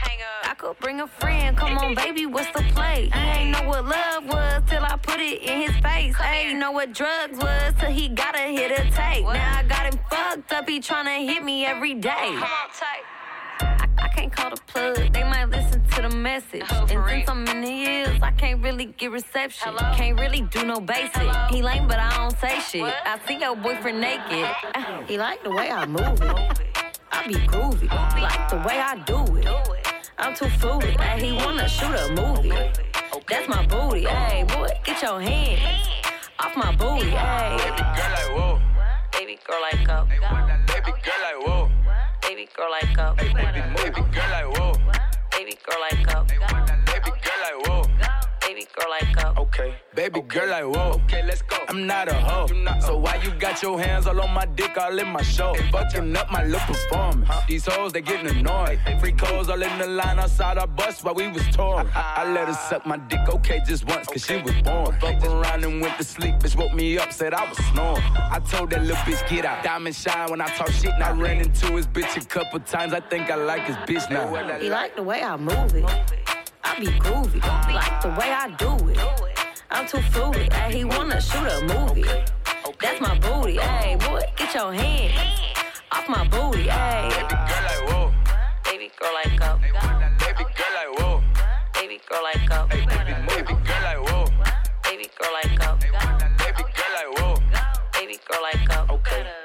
[0.44, 1.56] I could bring a friend.
[1.56, 3.10] Come on, baby, what's the play?
[3.14, 6.14] I ain't know what love was till I put it in his face.
[6.20, 9.24] I ain't know what drugs was till he gotta hit a tape.
[9.24, 10.68] Now I got him fucked up.
[10.68, 12.12] He tryna hit me every day.
[12.12, 12.70] I,
[14.04, 15.14] I can't call the plug.
[15.14, 16.64] They might listen to the message.
[16.70, 19.74] and since I'm in the hills, I can't really get reception.
[19.96, 21.30] Can't really do no basic.
[21.50, 22.84] He lame, but I don't say shit.
[22.84, 24.48] I see your boyfriend naked.
[24.76, 26.60] Uh, he like the way I move it.
[27.12, 27.90] I be groovy,
[28.22, 29.48] like the way I do it.
[30.18, 30.92] I'm too fruity.
[31.02, 32.50] Hey, he wanna shoot a movie.
[33.30, 34.06] That's my booty.
[34.06, 35.90] Hey, boy, get your hand
[36.40, 37.10] off my booty.
[37.12, 37.58] Hey.
[37.58, 38.62] Baby girl like whoa.
[39.14, 40.10] Baby girl like up.
[40.10, 41.73] Baby girl like whoa.
[42.28, 43.18] Baby girl like up.
[43.18, 44.74] Baby girl like whoa.
[45.32, 46.28] Baby girl like up.
[46.28, 47.83] Baby girl like whoa.
[48.54, 49.40] Baby girl like up.
[49.40, 49.74] Okay.
[49.96, 51.02] Baby girl like whoa.
[51.06, 51.58] Okay, let's go.
[51.70, 52.46] I'm not a hoe.
[52.82, 55.56] So why you got your hands all on my dick, all in my show?
[55.72, 57.28] Fucking up my little performance.
[57.48, 58.80] These hoes, they getting annoyed.
[59.00, 61.90] Free calls all in the line outside our bus while we was torn.
[61.96, 65.00] I let her suck my dick, okay, just once, cause she was born.
[65.00, 68.04] Fuck around and went to sleep, bitch woke me up, said I was snoring.
[68.16, 69.64] I told that little bitch, get out.
[69.64, 72.94] Diamond shine when I talk shit, and I ran into his bitch a couple times.
[72.94, 74.32] I think I like his bitch now.
[74.60, 76.43] He like the way I move it.
[76.64, 77.42] I be groovy,
[77.74, 79.00] like the way I do it.
[79.70, 82.06] I'm too fruity, hey, he wanna shoot a movie.
[82.82, 85.34] That's my booty, hey, boy, get your hand
[85.94, 87.10] off my booty, hey.
[87.10, 88.14] Baby girl like whoa.
[88.66, 89.62] Baby girl like up.
[89.62, 91.24] Baby girl like whoa.
[91.74, 92.70] Baby girl like up.
[92.70, 94.26] Baby girl like whoa.
[94.84, 95.80] Baby girl like up.
[95.80, 97.36] Baby girl like whoa.
[97.94, 98.90] Baby girl like.
[98.90, 99.43] Okay, okay.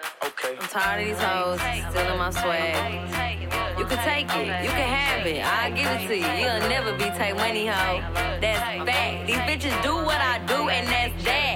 [0.48, 3.78] I'm tired of these hoes stealing my swag.
[3.78, 5.44] You can take it, you can have it.
[5.44, 6.24] I'll give it to you.
[6.24, 8.00] You'll never be take money, hoe.
[8.40, 9.26] That's fact.
[9.26, 11.48] These bitches do what I do, and that's that.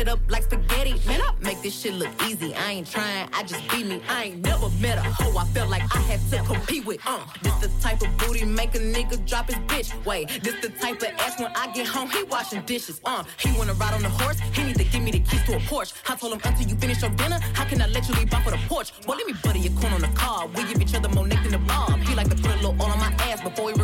[0.00, 0.94] Shit up like spaghetti.
[1.06, 2.54] Man, I make this shit look easy.
[2.54, 4.00] I ain't trying, I just be me.
[4.08, 7.00] I ain't never met a hoe I felt like I had to compete with.
[7.06, 9.88] Uh, this the type of booty make a nigga drop his bitch.
[10.06, 13.00] Wait, this the type of ass when I get home, he washing dishes.
[13.04, 15.56] Uh, he wanna ride on the horse, he need to give me the keys to
[15.56, 15.92] a Porsche.
[16.08, 18.44] I told him until you finish your dinner, how can I let you leave off
[18.44, 18.92] for the porch?
[19.06, 20.46] Well, let me butter your corn on the car.
[20.48, 21.98] We give each other more neck than the bob.
[22.00, 23.74] He like to put a little oil on my ass before we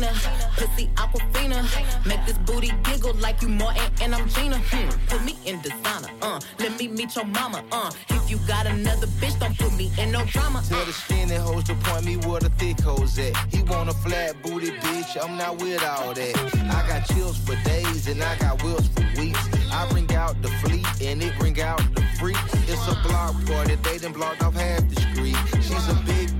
[0.00, 0.12] like
[0.56, 1.62] pussy Aquafina.
[2.06, 4.58] Make this booty giggle like you Martin and I'm Gina.
[4.58, 4.88] Hmm.
[5.08, 6.08] Put me in designer.
[6.22, 7.64] Uh, let me meet your mama.
[7.72, 10.62] Uh, if you got another bitch, don't put me in no drama.
[10.68, 13.36] Tell the skinny hoes to point me where the thick hoes at.
[13.52, 16.36] He want a flat booty bitch, I'm not with all that.
[16.70, 19.48] I got chills for days and I got wheels for weeks.
[19.72, 22.54] I bring out the fleet and it bring out the freaks.
[22.68, 25.36] It's a block party, they done blocked off half the street.
[25.62, 26.35] She's a big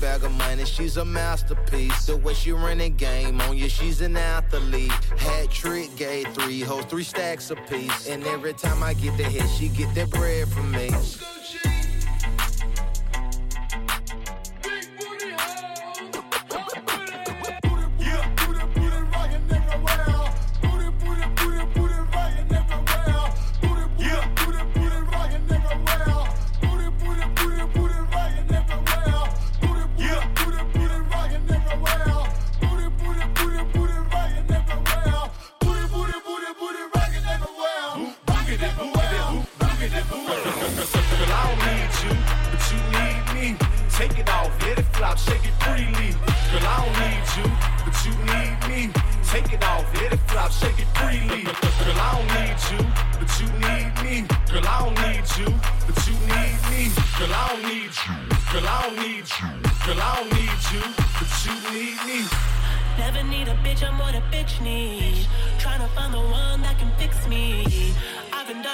[0.00, 2.06] Bag of money, she's a masterpiece.
[2.06, 4.90] The way she running game on you, she's an athlete.
[5.16, 8.08] Hat trick, gave three hoes, three stacks apiece.
[8.08, 10.90] And every time I get the hit, she get that bread from me.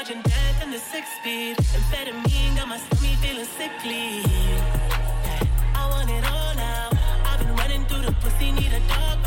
[0.09, 1.57] Dodging death in the six speed.
[1.59, 4.23] Amphetamine got my stomach feeling sickly.
[5.75, 6.89] I want it all now.
[7.27, 9.18] I've been running through the pussy, need a dog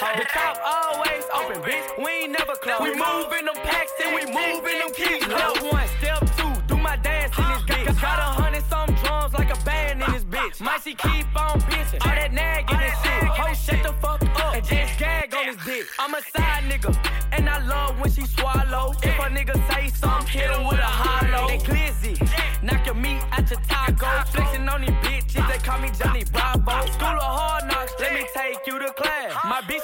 [0.00, 1.86] through the top always open, bitch.
[1.98, 2.80] We ain't never close.
[2.80, 5.24] We move in them packs and we move in them keys.
[5.24, 8.00] Step one, step two, do my dance in this bitch.
[8.00, 10.60] Got a hundred some drums like a band in this bitch.
[10.62, 12.00] Might she keep on bitching.
[12.00, 13.24] All that nagging and shit.
[13.28, 15.86] Ho, shut the fuck up and just gag on his dick.
[15.98, 16.96] I'm a side nigga,
[17.32, 18.94] and I love when she swallow.
[19.02, 21.48] If a nigga say something, hit him with a hollow.
[21.48, 22.16] They glizzy,
[22.62, 24.08] knock your meat out your taco.
[24.32, 26.86] Flexing on these bitches, they call me Johnny Bravo.
[26.92, 28.19] School of hard knocks, let me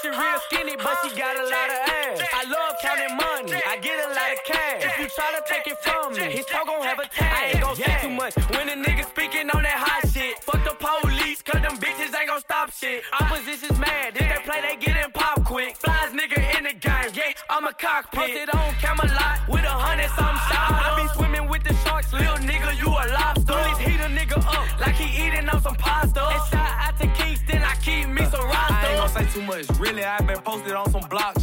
[0.06, 2.22] Is real skinny, but she got a lot of ass.
[2.32, 4.84] I love counting money, I get a lot of cash.
[4.84, 7.26] If you try to take it from me, his toe gon' have a tag.
[7.26, 10.38] I ain't gon' say too much when a nigga speaking on that hot shit.
[10.44, 13.02] Fuck the police, cause them bitches ain't gon' stop shit.
[13.18, 15.74] Opposition's mad, if they play, they get in pop quick.
[15.76, 18.46] Flies nigga in the game, yeah, I'm a cockpit.
[18.46, 20.86] Posted on Camelot with a hundred some shots.
[20.86, 23.35] I be swimming with the sharks, little nigga, you a lobster.
[29.36, 29.68] Too much.
[29.78, 31.35] Really, I've been posted on some block,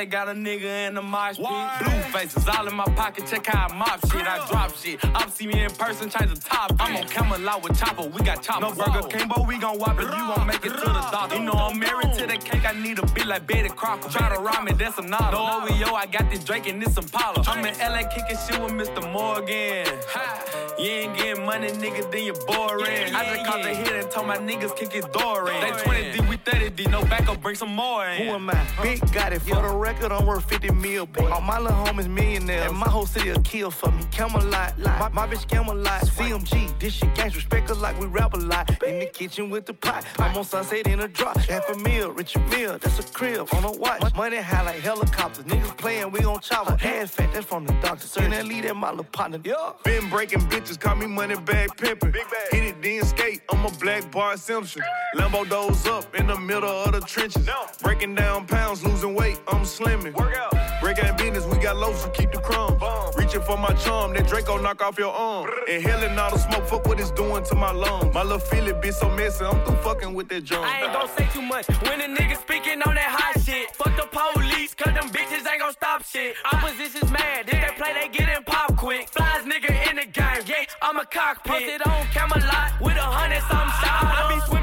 [0.00, 1.46] they got a nigga in the mosh pit.
[1.46, 3.26] Blue faces all in my pocket.
[3.26, 4.26] Check how I mop shit.
[4.26, 5.04] I drop shit.
[5.04, 6.74] Up see me in person, change the top.
[6.80, 8.06] I'm on Camelot with chopper.
[8.06, 8.62] We got chopper.
[8.62, 10.04] No burger king, but we gon' whop it.
[10.04, 11.36] You gon' make it to the doctor.
[11.36, 12.64] You know I'm married to the cake.
[12.64, 14.08] I need a bit like Betty Crocker.
[14.08, 15.36] Try to rhyme me, that's some nada.
[15.36, 17.44] No oh, OEO, I got this Drake and this Impala.
[17.46, 19.02] I'm in LA kicking shit with Mr.
[19.12, 19.84] Morgan.
[20.08, 20.76] Ha.
[20.78, 23.14] You ain't getting money, nigga, then you're boring.
[23.14, 25.60] I just caught the hit and told my niggas kick his door in.
[25.60, 28.26] They 20 D, we 30 D, no backup, bring some more in.
[28.26, 28.66] Who am I?
[28.82, 29.42] Big got it.
[29.42, 31.28] For the record, I'm worth 50 mil, boy.
[31.30, 32.70] All my little homies millionaires.
[32.70, 34.04] And my whole city a kill for me.
[34.10, 34.78] Camelot.
[34.78, 36.02] My, my bitch Camelot.
[36.02, 36.78] CMG.
[36.78, 38.70] This shit gangs respect us like we rap a lot.
[38.84, 40.04] In the kitchen with the pot.
[40.18, 41.36] I'm on sunset in a drop.
[41.38, 42.78] Half a meal, Richard Mille.
[42.78, 44.14] That's a crib on a watch.
[44.14, 45.44] Money high like helicopters.
[45.44, 46.68] Niggas playing, we gon' chop.
[46.68, 46.76] Uh-huh.
[46.76, 48.08] Hands fat, that's from the doctor.
[48.08, 49.40] Turn that lead at my little partner.
[49.44, 49.72] Yeah.
[49.84, 52.14] Been breaking bitches, call me money bag pimpin'.
[52.50, 53.42] Hit it, then skate.
[53.50, 54.82] I'm a black Bart Simpson.
[55.16, 57.48] Lambo doze up in the middle of the trenches.
[57.82, 60.14] Breaking down pounds, losing weight, I'm slimming.
[60.14, 60.54] Work out.
[60.80, 62.80] Break out business, we got loaves to keep the crumbs.
[63.16, 65.48] Reaching for my charm, that Draco knock off your arm.
[65.68, 68.14] Inhaling all the smoke, fuck what it's doing to my lungs.
[68.14, 70.64] My little feeling be so messy, I'm through fucking with that drum.
[70.64, 73.74] I ain't gon' say too much when a nigga speaking on that hot shit.
[73.76, 76.34] Fuck the police, cause them bitches ain't gon' stop shit.
[76.50, 79.08] Opposition's mad, if they play, they get in pop quick.
[79.10, 81.52] Flies nigga in the game, yeah, I'm a cockpit.
[81.52, 84.16] Posted on Camelot with a hundred some shots.
[84.16, 84.59] I be swimming with the sharks,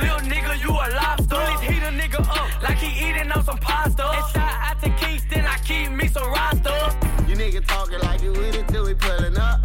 [0.00, 1.36] little nigga, you a lobster.
[1.36, 4.04] Police heat a nigga up like he eating on some pasta.
[4.04, 6.80] And shot out to Kingston, I keep me some roster.
[7.28, 9.60] You niggas talking like you with it till we pulling up.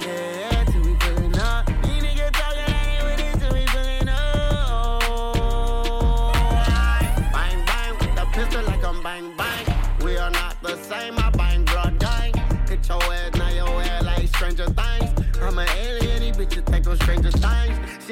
[0.00, 0.61] Yeah,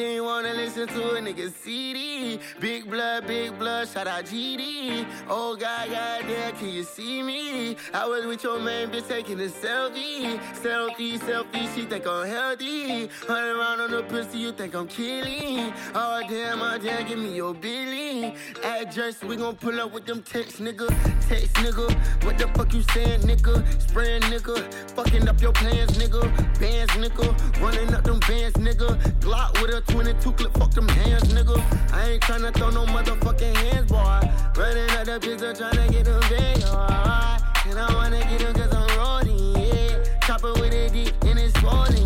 [0.00, 2.40] Ain't wanna listen to a nigga CD.
[2.58, 5.04] Big blood, big blood, shout out GD.
[5.28, 7.76] Oh God, God damn, can you see me?
[7.92, 10.38] I was with your man, bitch, taking a selfie.
[10.54, 13.08] Selfie, selfie, she think I'm healthy.
[13.28, 15.74] Hundred around on the pussy, you think I'm killing.
[15.94, 18.34] Oh damn, oh damn, give me your billy.
[18.64, 20.88] Address, we gon' pull up with them text, nigga.
[21.28, 21.92] Text, nigga.
[22.24, 23.54] What the fuck you saying, nigga?
[23.82, 24.64] Spraying, nigga.
[24.92, 26.22] Fucking up your plans, nigga.
[26.58, 27.60] Bands, nigga.
[27.60, 28.96] Running up them bands, nigga.
[29.20, 31.58] Glock with a 22 clip, fuck them hands, nigga.
[31.92, 34.20] I ain't tryna throw no motherfucking hands, boy.
[34.56, 37.40] Running up the pizza, tryna get them big, alright.
[37.66, 40.18] And I wanna get them cause I'm rolling, yeah.
[40.20, 41.99] Chopper with it deep and it's swollen.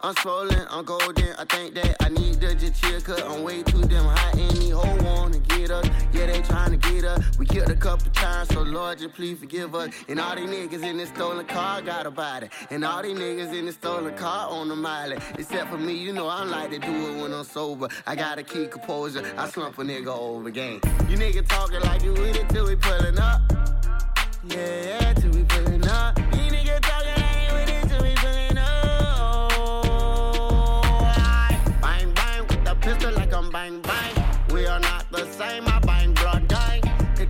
[0.00, 1.34] I'm swollen, I'm golden.
[1.38, 4.34] I think that I need to just chill, cause I'm way too damn hot.
[4.34, 5.86] And these hoes wanna get us.
[6.12, 7.36] Yeah, they tryna get us.
[7.36, 9.92] We killed a couple times, so Lord, just please forgive us.
[10.08, 12.48] And all these niggas in this stolen car got a body.
[12.70, 15.12] And all these niggas in this stolen car on the mile.
[15.36, 17.88] Except for me, you know I like to do it when I'm sober.
[18.06, 19.24] I gotta keep composure.
[19.36, 20.80] I slump a nigga over game.
[21.08, 23.40] You niggas talking like you with it till we pulling up.
[24.44, 26.27] Yeah, yeah, till we pulling up.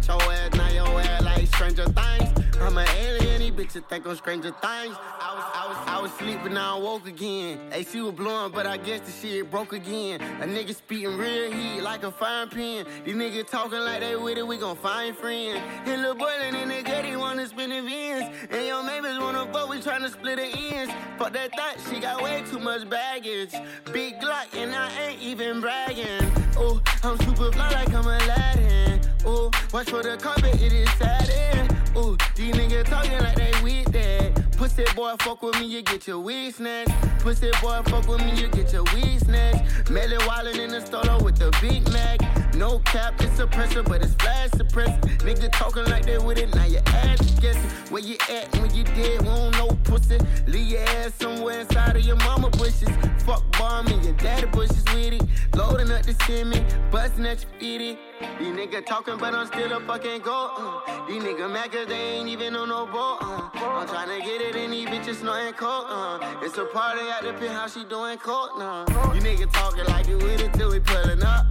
[0.08, 2.46] Your ass, now your ass like Stranger Things.
[2.60, 4.62] I'm an alien, these bitches think I'm Stranger Things.
[4.62, 7.60] I was, I was, I was sleeping, now I woke again.
[7.72, 10.20] AC was blowing, but I guess the shit broke again.
[10.40, 12.86] A nigga speaking real heat like a fire pin.
[13.04, 15.60] These niggas talking like they with it, we gon' find friends.
[15.84, 18.34] And little boy in the gut, he wanna spin the vins.
[18.50, 20.92] And your neighbors wanna fuck, we tryna split the ends.
[21.18, 23.52] Fuck that thought, she got way too much baggage.
[23.92, 26.32] Big Glock, and I ain't even bragging.
[26.56, 28.97] Oh, I'm super fly like I'm Aladdin.
[29.24, 31.76] Oh, watch for the carpet, it is satin.
[31.94, 34.56] Oh, these niggas talking like they with that.
[34.56, 36.92] Pussy boy fuck with me, you get your weed snatched.
[37.20, 39.90] Pussy boy fuck with me, you get your weed snatched.
[39.90, 42.20] Melly wildin' in the store with the Big Mac.
[42.54, 45.00] No cap, it's suppressor, but it's flash suppressor.
[45.18, 47.70] Nigga talking like that with it, now your ass guessing.
[47.90, 50.18] Where you at when you dead, we don't know pussy.
[50.46, 52.88] Leave your ass somewhere inside of your mama bushes.
[53.24, 55.22] Fuck bomb your daddy bushes with it.
[55.54, 56.60] Loading up the semi,
[56.90, 57.98] busting at your feet.
[58.20, 60.50] These niggas talking, but I'm still a fucking goat.
[60.56, 61.06] Uh.
[61.06, 63.18] These niggas mad cause they ain't even on no boat.
[63.20, 63.48] Uh.
[63.54, 65.86] I'm tryna get it in these bitches snorting coke.
[65.88, 66.18] Uh.
[66.42, 68.84] It's a party at the how she doing coke now.
[69.14, 71.46] You niggas talking like you with it till we pulling up.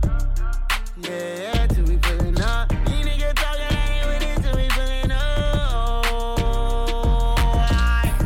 [0.98, 2.70] Yeah, till we pulling up.
[2.86, 6.04] These niggas talking like they with it till we pulling up.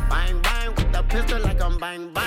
[0.09, 2.20] Bang, bang, with the pistol like I'm bang, bang.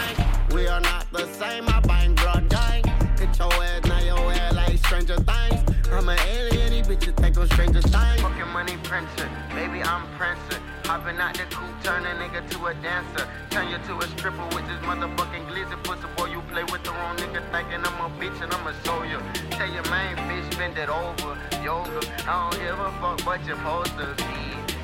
[7.35, 8.20] Think I'm stranger things.
[8.20, 10.61] Fucking money printer, baby, I'm princer.
[10.85, 13.26] Hopping out the coupe, turn a nigga to a dancer.
[13.51, 16.07] Turn you to a stripper with this motherfucking glizzy pussy.
[16.16, 19.18] Boy, you play with the wrong nigga, thinking I'm a bitch and I'ma show you.
[19.51, 21.39] Tell your main bitch, bend it over.
[21.62, 24.18] Yoga, I don't give a fuck but your posters.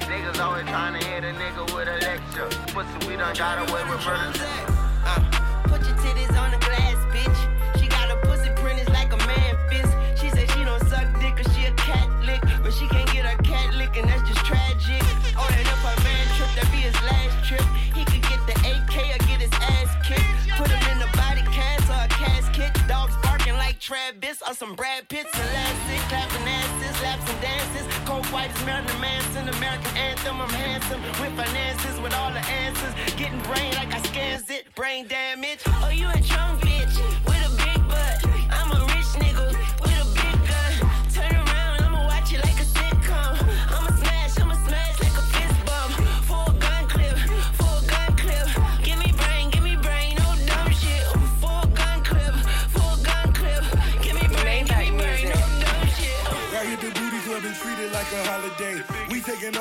[0.09, 2.49] Niggas always trying to hit a nigga with a lecture.
[2.73, 4.80] Pussy, we done got away with murder.
[14.51, 15.03] Tragic.
[15.39, 17.63] Oh, that up her man trip, that be his last trip.
[17.95, 20.35] He could get the AK or get his ass kicked.
[20.59, 22.75] Put him in the body cast or a casket.
[22.91, 27.87] Dogs barking like Travis or some Brad Pitts Elastic, Clapping asses, laps and dances.
[28.05, 29.47] Cold white is Marilyn Manson.
[29.49, 31.01] American anthem, I'm handsome.
[31.23, 32.95] With finances, with all the answers.
[33.15, 34.67] Getting brain like I scans it.
[34.75, 35.63] Brain damage.
[35.67, 36.70] Oh, you a drunk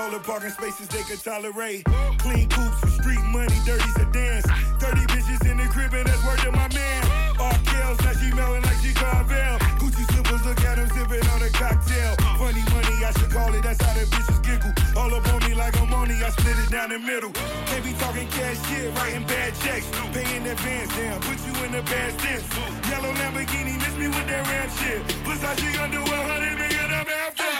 [0.09, 1.85] The parking spaces they could tolerate.
[2.17, 4.41] Clean coops with street money, dirty sedans.
[4.81, 7.01] 30 bitches in the crib and that's word to my man.
[7.37, 9.61] All kills, now she melting like she Carvel.
[9.77, 12.17] Gucci slippers, look at him sipping on a cocktail.
[12.41, 14.73] Funny money, I should call it, that's how the bitches giggle.
[14.97, 17.29] All up on me like I'm I split it down the middle.
[17.69, 19.85] Can't be talking cash shit, writing bad checks.
[20.09, 22.49] Pay in advance, damn, put you in the bad sense.
[22.89, 25.05] Yellow Lamborghini, miss me with that ram shit.
[25.21, 27.58] Versace under 100 million, I'm after.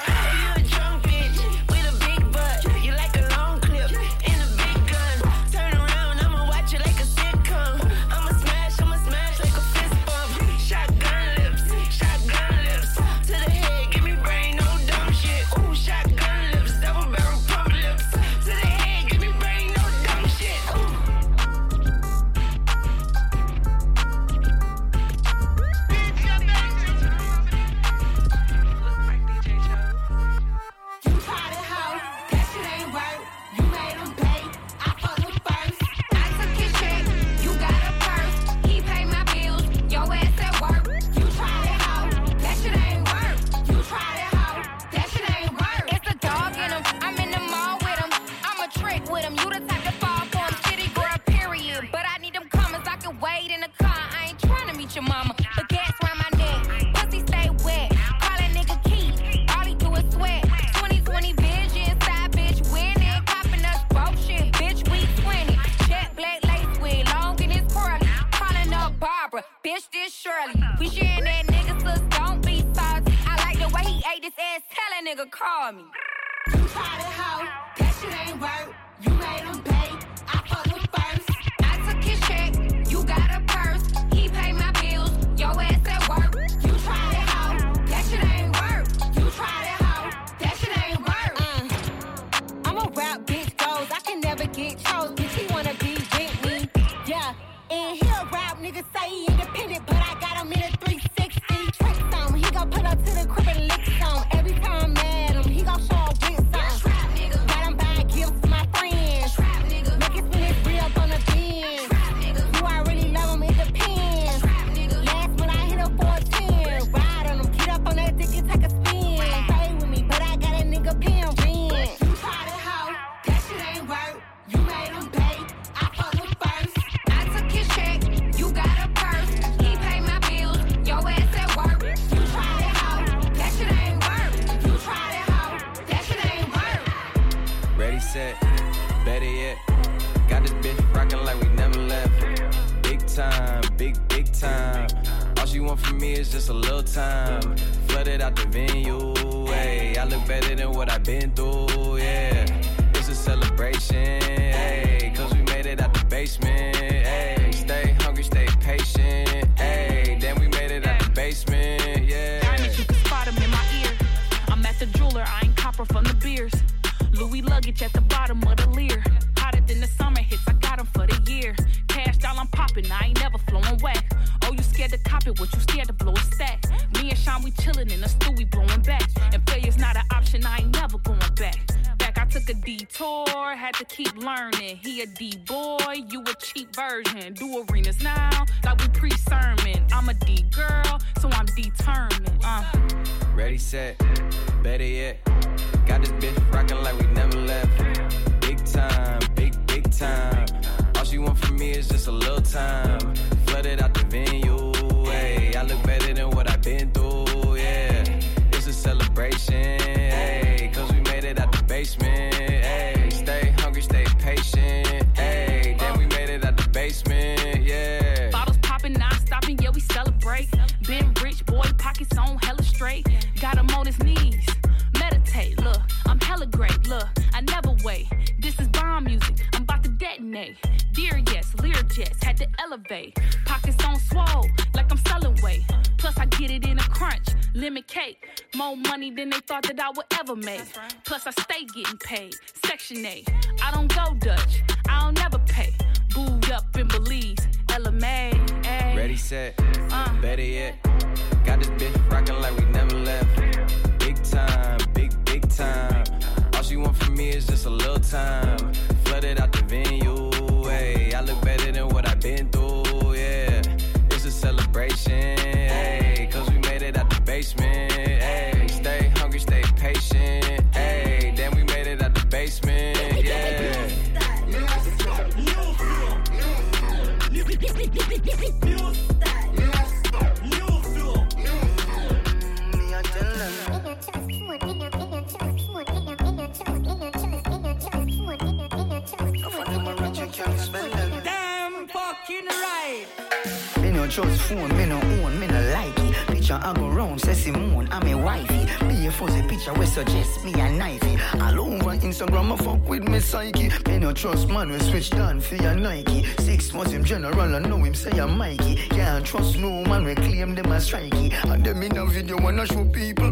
[294.19, 296.27] Me no trust phone, me no own, me no like it.
[296.27, 298.65] Picture I go round, say Simone, I'm a wifey.
[298.85, 301.17] Be a fuzzy picture we suggest me a knifey.
[301.41, 303.69] All over Instagram, I fuck with me psyche.
[303.87, 306.25] Me no trust man, we switch down for your Nike.
[306.39, 308.75] Six was him general, I know him say I'm Mikey.
[308.89, 311.31] Can't trust no man, we claim them as strikey.
[311.49, 313.31] And them in a video wanna show people.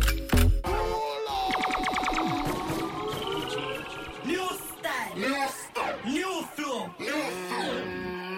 [4.25, 5.17] New style.
[5.17, 5.95] New style.
[6.05, 6.89] New flow.
[6.97, 7.11] New
[7.49, 7.85] flow.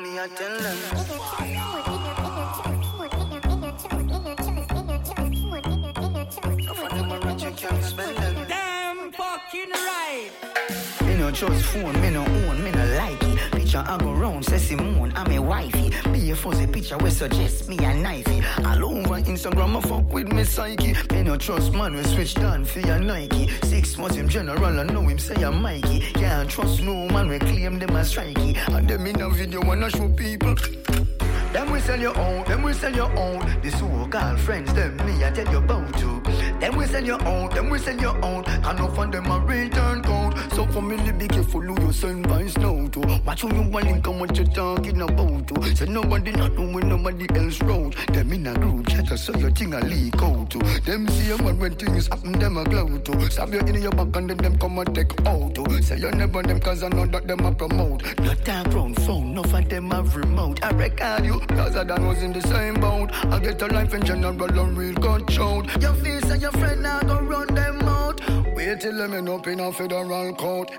[0.02, 1.09] Me I tell them.
[11.40, 13.52] Trust phone, me no own, me no like it.
[13.54, 15.90] Picture I go round, say Simone, I'm a wifey.
[16.12, 18.44] Be a fuzzy picture we suggest me a knifey.
[18.66, 20.94] All over Instagram, I fuck with me psyche.
[21.14, 23.48] Me no trust man, we switch down for your Nike.
[23.64, 26.02] Six months him general, I know him say I'm Mikey.
[26.12, 28.58] Can't trust no man, we claim them as strikey.
[28.76, 30.56] And them in a video wanna show people.
[31.54, 33.40] Them we sell your own, them we sell your own.
[33.62, 36.22] The so-called friends, them me I tell you about to.
[36.60, 38.44] Them we sell your own, them we sell your own.
[38.46, 40.38] And no fund them a return code.
[40.54, 43.00] So family be careful who you send by snow to.
[43.26, 45.76] Watch who you want and what you talking about to.
[45.76, 47.96] So nobody not doing nobody else road.
[48.14, 50.60] Them in a group chat so your thing a leak out to.
[50.82, 53.32] Them see a man when things happen, them a glow to.
[53.32, 55.82] Stab you in your back and then them come and take out to.
[55.82, 58.04] Say you never them cause I know that them a promote.
[58.20, 60.64] Not time round phone, no of them have remote.
[60.64, 63.12] I record you, cause I done was in the same boat.
[63.14, 65.00] I get a life in general and real
[65.30, 65.82] showed.
[65.82, 68.22] Your face and your friend now go run them out.
[68.56, 70.72] Wait till them end up in a federal court.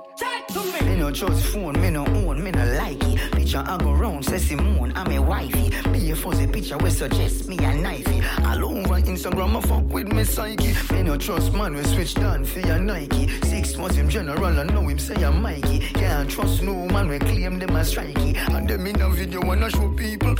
[0.84, 3.32] Me no trust phone, me no own, me no like it.
[3.32, 5.70] Picture I go round, say Simone, I'm a wifey.
[5.92, 8.20] Be a fuzzy picture we suggest me a knifey.
[8.46, 10.74] All over Instagram, I fuck with me psyche.
[10.92, 13.28] Me no trust man, we switch down for your Nike.
[13.42, 15.80] Six months him general, I know him say I'm Mikey.
[15.94, 18.36] Can't trust no man, we claim them as strikey.
[18.54, 20.34] And them in a video wanna show people.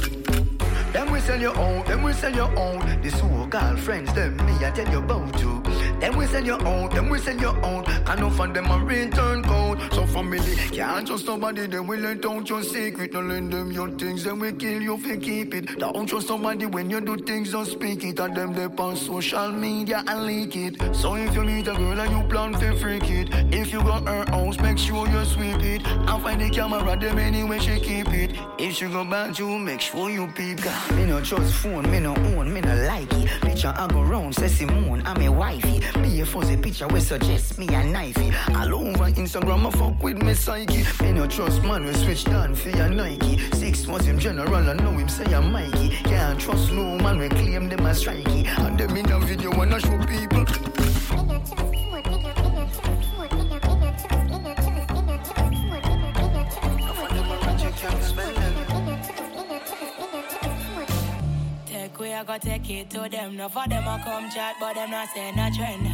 [0.93, 3.01] Them we sell your own, them we sell your own.
[3.01, 5.70] The so-called friends, them me I tell you about to.
[6.01, 7.87] Then we send you out, then we send you out.
[7.89, 9.79] And no of them a return code.
[9.93, 13.13] So family can't trust somebody, then we let out your secret.
[13.13, 15.79] No lend them your things, then we kill you if you keep it.
[15.79, 18.19] Don't trust somebody when you do things, don't speak it.
[18.19, 20.97] And them they on social media and leak it.
[20.97, 24.09] So if you meet a girl and you plan to freak it, if you got
[24.09, 25.87] her house, make sure you sweep it.
[25.87, 28.39] And find the camera, them anyway she keep it.
[28.59, 30.65] If she go back you, make sure you peep.
[30.95, 33.29] Me no trust phone, me no own, me no like it.
[33.43, 35.90] Picture I go round, say Simone, I'm a wifey.
[35.95, 38.33] Be a fuzzy picture, we suggest me a knifey.
[38.57, 40.85] All over Instagram, I fuck with me psyche.
[41.03, 43.39] Me no trust man, we switch down for your Nike.
[43.55, 45.91] Six months him general, I know him say I'm Mikey.
[46.05, 48.47] Can't trust no man, we claim them as strikey.
[48.59, 50.70] And them in a video, wanna show people.
[62.21, 63.35] I go take it to them.
[63.35, 65.89] No for them I come chat, but them not say no trend.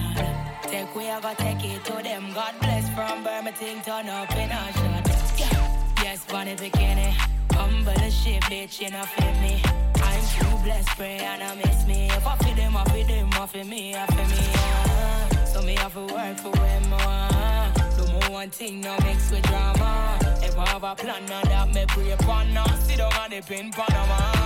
[0.64, 2.32] Take we I go take it to them.
[2.34, 5.38] God bless from Birmingham, turn up in a shot.
[5.38, 6.02] Yeah.
[6.02, 7.14] Yes, funny bikini.
[7.52, 9.62] Humble the shit, bitch, you know fit me.
[10.02, 12.08] I'm too blessed, pray and I miss me.
[12.08, 14.44] If I feed them, I feed them, I feed me, I feed me.
[14.52, 15.44] Uh.
[15.44, 17.96] So me have to work for them more.
[17.96, 20.18] Do more one thing, no mix with drama.
[20.42, 23.40] If I have a plan, now that me pray upon, now sit down on the
[23.42, 24.36] pin, pan a man.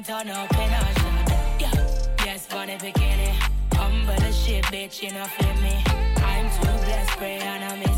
[0.00, 1.60] Birmingham, turn up in a shot.
[1.60, 3.34] Yeah, yes, funny bikini.
[3.74, 5.82] Humble the shit, bitch, you know, feel me.
[6.16, 7.89] I'm too blessed, pray and I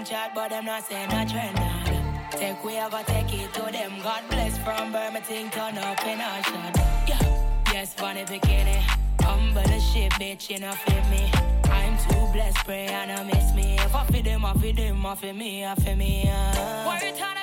[0.00, 1.56] come chat, but them not saying a trend.
[2.32, 3.92] Take we, go take it to them.
[4.02, 6.76] God bless from Birmingham, turn up in a shot.
[7.08, 8.82] Yeah, yes, funny bikini.
[9.20, 11.30] Humble the shit, bitch, you know, fit me.
[11.64, 13.76] I'm too blessed, pray and I miss me.
[13.78, 16.30] If I feed them, I feed them, I feed me, I feed me.
[16.30, 17.39] Uh.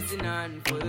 [0.00, 0.79] And we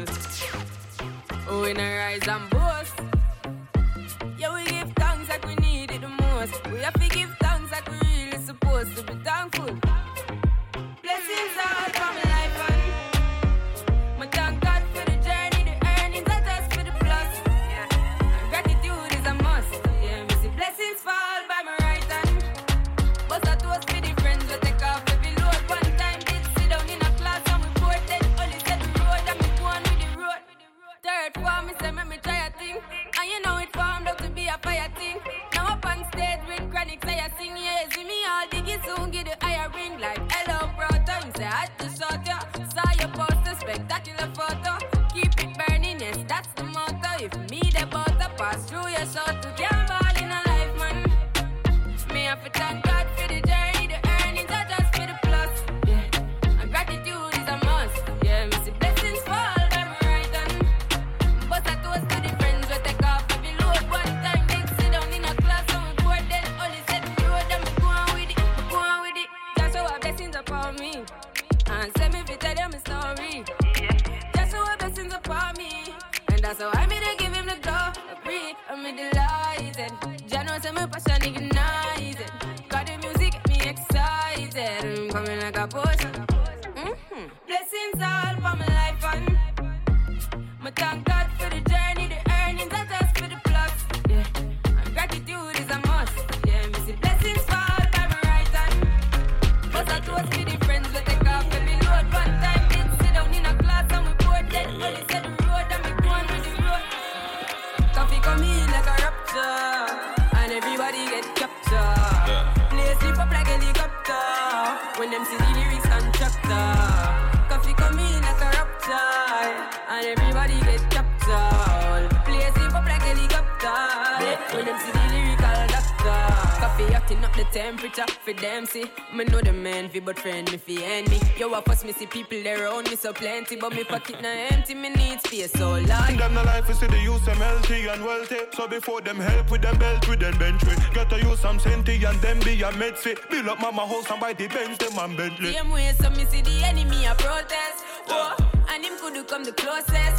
[130.14, 131.20] but friend me fi enemy.
[131.38, 134.30] Yo, I first me see people there around me so plenty, but me pocket na
[134.52, 134.74] empty.
[134.74, 136.18] Me need space so large.
[136.18, 138.40] Them no life is see the use them healthy and wealthy.
[138.54, 140.62] So before them help with them belt with them bench
[140.94, 143.18] Got to use some senti and them be a med fit.
[143.30, 145.54] Build up mama house and buy the Benz them and Bentley.
[145.54, 147.78] Same way, so me see the enemy a protest.
[148.08, 148.36] Whoa,
[148.70, 150.11] and him could do come the closest.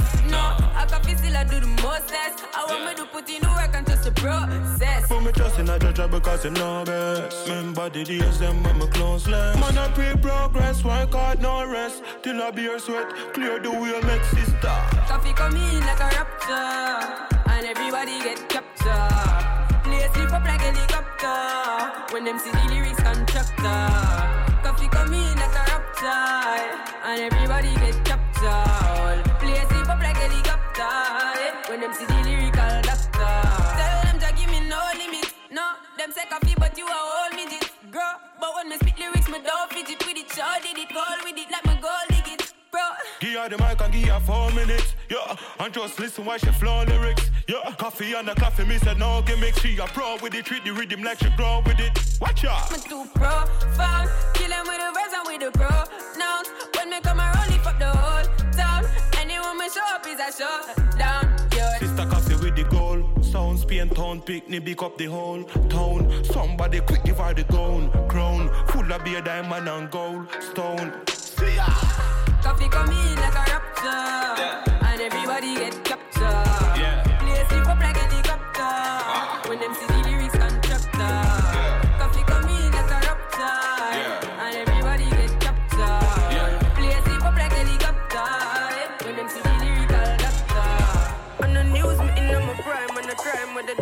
[1.13, 2.45] No, I still I do the mostest.
[2.57, 5.09] I want me to put in the work and trust the process.
[5.09, 7.49] Put me trust in a judge because him know best.
[7.49, 9.59] Remember the days them when me close less.
[9.61, 12.03] Man I pre progress, work hard no rest.
[12.23, 14.77] Till I beer sweat, clear the way make sister.
[15.05, 19.83] Koffee come in like a rapture, and everybody get captured.
[19.85, 23.85] Play slip up like helicopter when them see the lyrics contractor.
[24.65, 29.25] Koffee come in like a rapture, and everybody get captured.
[29.41, 31.53] Play slip up like helicopter Eh.
[31.69, 33.33] when them see the lyrical doctor.
[33.77, 35.73] Tell them to give me no limit, no.
[35.99, 38.17] Them say Koffee, but you a whole midget, girl.
[38.41, 40.31] But when me spit lyrics, me don't fidget with it.
[40.33, 42.81] Sure did it, goal with it, like my goal dig it, bro.
[43.21, 44.95] Give her the mic and give her four minutes.
[45.11, 47.31] Yeah, and just listen while she flow lyrics.
[47.49, 49.59] Yeah, Koffee and the Koffee, me said no gimmick.
[49.59, 51.93] She a pro with it, treat the rhythm like she grow with it.
[52.21, 52.71] Watch out.
[52.73, 56.49] Me too profound, kill 'em with the verse and with the pronouns.
[56.77, 57.53] When me come around,
[59.59, 61.37] Me show up is a showdown.
[61.55, 61.79] Yeah.
[61.79, 63.07] Sister Cassie with the goal.
[63.23, 66.25] Sound Spain town, pick me, pick up the whole town.
[66.25, 67.91] Somebody quick give her the gown.
[68.09, 70.27] Crown, full of beer, diamond and gold.
[70.41, 70.93] Stone.
[71.09, 71.67] See ya.
[72.43, 76.72] Koffee come in like a rapture, and everybody get captured.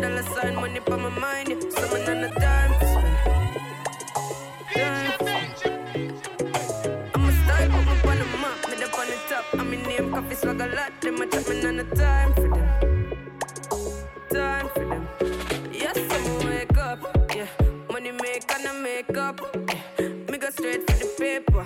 [0.01, 1.49] Dollar sign, money for my mind.
[1.49, 1.59] Yeah.
[1.69, 2.87] Someone on the time to.
[7.13, 9.45] I'm a style, put me on the map, me up on the top.
[9.53, 10.91] I'm in name, Koffee swag a lot.
[11.01, 12.69] Them a chat on the time for them.
[14.33, 15.07] Time for them.
[15.71, 16.99] Yes, I'm wake up.
[17.35, 17.47] Yeah,
[17.91, 19.39] money make and I make up.
[19.99, 21.65] Yeah, me go straight for the paper.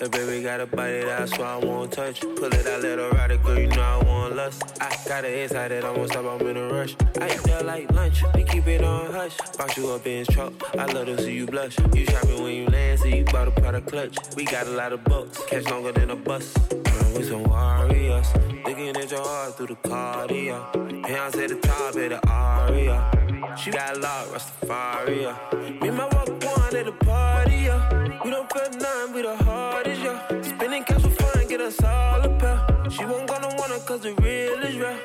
[0.00, 2.22] The baby got a body that's why I won't touch.
[2.22, 4.62] Pull it out, let her ride it, girl, you know I want lust.
[4.80, 6.96] I got it inside that I won't stop, I'm in a rush.
[7.20, 9.36] I eat like lunch, we keep it on hush.
[9.58, 11.76] Box you up in his truck, I love to see you blush.
[11.92, 14.16] You shopping when you land, so you bought a product clutch.
[14.36, 16.54] We got a lot of bucks, catch longer than a bus.
[16.70, 18.26] Run with some warriors,
[18.64, 21.06] looking at your heart through the cardio.
[21.06, 23.54] Hands at the top of the aria.
[23.54, 25.82] She got a locked, Rastafari.
[25.82, 26.39] Me my walk
[26.70, 28.22] one at the party, yeah.
[28.24, 30.42] We don't feel nothing, we the hardest, yeah.
[30.42, 32.90] Spending cash for fun, get us all a pair.
[32.90, 34.98] She won't gonna want it cause the real is real.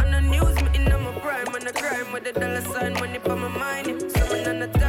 [0.00, 3.18] On the news, me in my prime, on the crime with the dollar sign, money
[3.18, 4.10] for my mind.
[4.12, 4.79] Someone on the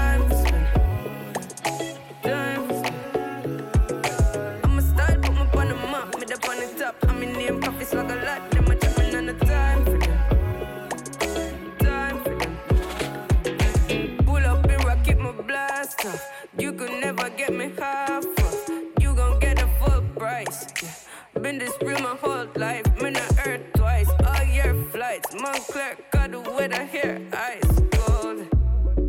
[26.72, 27.28] got the weather.
[27.34, 28.48] Ice cold.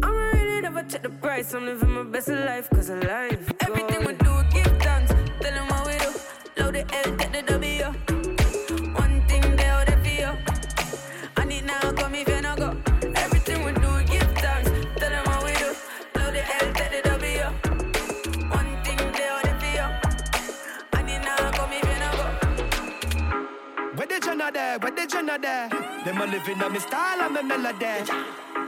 [0.02, 1.54] I'm really never check the price.
[1.54, 3.41] I'm living my best life, cause I life.
[26.12, 28.12] Them a living on me style and me melody.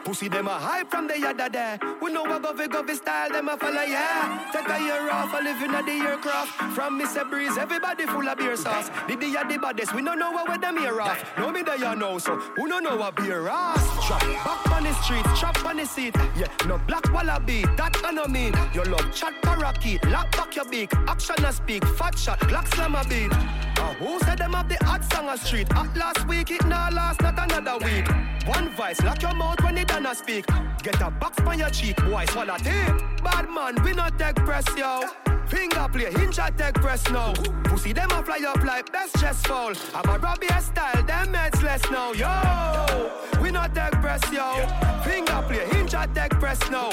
[0.03, 1.79] Pussy them a hype from the yada there.
[2.01, 4.51] We know what govy govy style them a follow yeah.
[4.51, 6.53] Take a year off, a living at the aircraft.
[6.75, 7.29] From Mr.
[7.29, 8.89] Breeze, everybody full of beer sauce.
[9.09, 11.23] The day the baddest, we don't know what with them ear off.
[11.37, 13.85] No me there you know, so who don't know what beer ass?
[14.09, 16.15] Back on the street, chop on the seat.
[16.37, 18.53] Yeah, no black wallaby, that I know mean.
[18.75, 20.93] Your love chat parakeet, lock back your beak.
[21.07, 23.33] Action a speak, fat shot, black slam a beat.
[23.33, 25.69] Uh, who said them have the hot song a street?
[25.75, 28.07] At last week, it now last, not another week.
[28.47, 30.47] One vice, lock your mouth when it done a speak.
[30.83, 32.97] Get a box on your cheek, boy, swallow tape.
[33.23, 35.03] Bad man, we not take press, yo.
[35.49, 37.33] Finger play, hinge at take press now.
[37.65, 39.73] Pussy them a fly up like best chest fall.
[39.95, 43.13] I'm a Robbie style, them meds less now, yo.
[43.43, 44.67] We not take press, yo.
[45.05, 46.91] Finger play, hinge at take press now.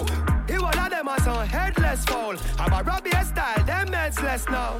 [0.47, 2.35] He one of them as on headless fall.
[2.59, 4.79] I'm a Robbie style, them meds less now.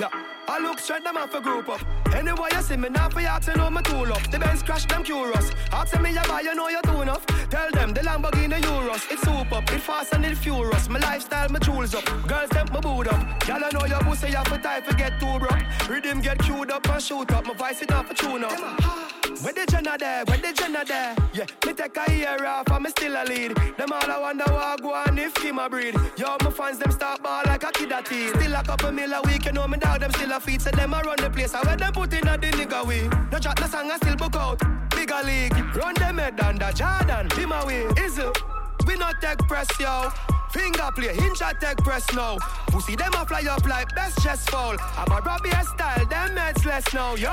[0.00, 0.08] Yeah.
[0.48, 1.80] I look straight them off a group up.
[2.14, 4.22] Anyway, you see me now for you to know my tool up.
[4.30, 5.50] The Benz crash them curious.
[5.72, 7.24] Ask me you buy, you know you do enough.
[7.50, 9.10] Tell them the Lamborghini Euros.
[9.10, 10.88] It's soup up, it fast and it furious.
[10.88, 12.04] My lifestyle, my tools up.
[12.26, 13.48] Girls them my boot up.
[13.48, 15.88] Y'all know your pussy, you have to type to get too broke.
[15.88, 17.46] Rhythm get queued up and shoot up.
[17.46, 19.21] My voice it off a tune up.
[19.42, 20.24] Where the Jenna there?
[20.26, 21.16] Where the Jenna there?
[21.34, 23.56] Yeah, me take a year off and me still a lead.
[23.76, 25.96] Them all I wonder what I go on if him a breed.
[26.16, 28.28] Yo, my fans them start ball like a kid a teen.
[28.28, 30.62] Still a couple mil a week, you know me dog them still a feet.
[30.62, 31.54] So them a run the place.
[31.54, 33.08] I where them put in a the nigga way.
[33.32, 34.60] No chat the song I still book out.
[34.90, 37.28] Bigger league, run them head under Jordan.
[37.30, 38.61] Him away, is it?
[38.86, 40.10] We not take press, yo.
[40.50, 42.36] Finger play, hinge at take press now.
[42.66, 44.76] Pussy them a fly up like best chest fall.
[44.98, 47.32] I'm a Robbie style, them heads less now, yo.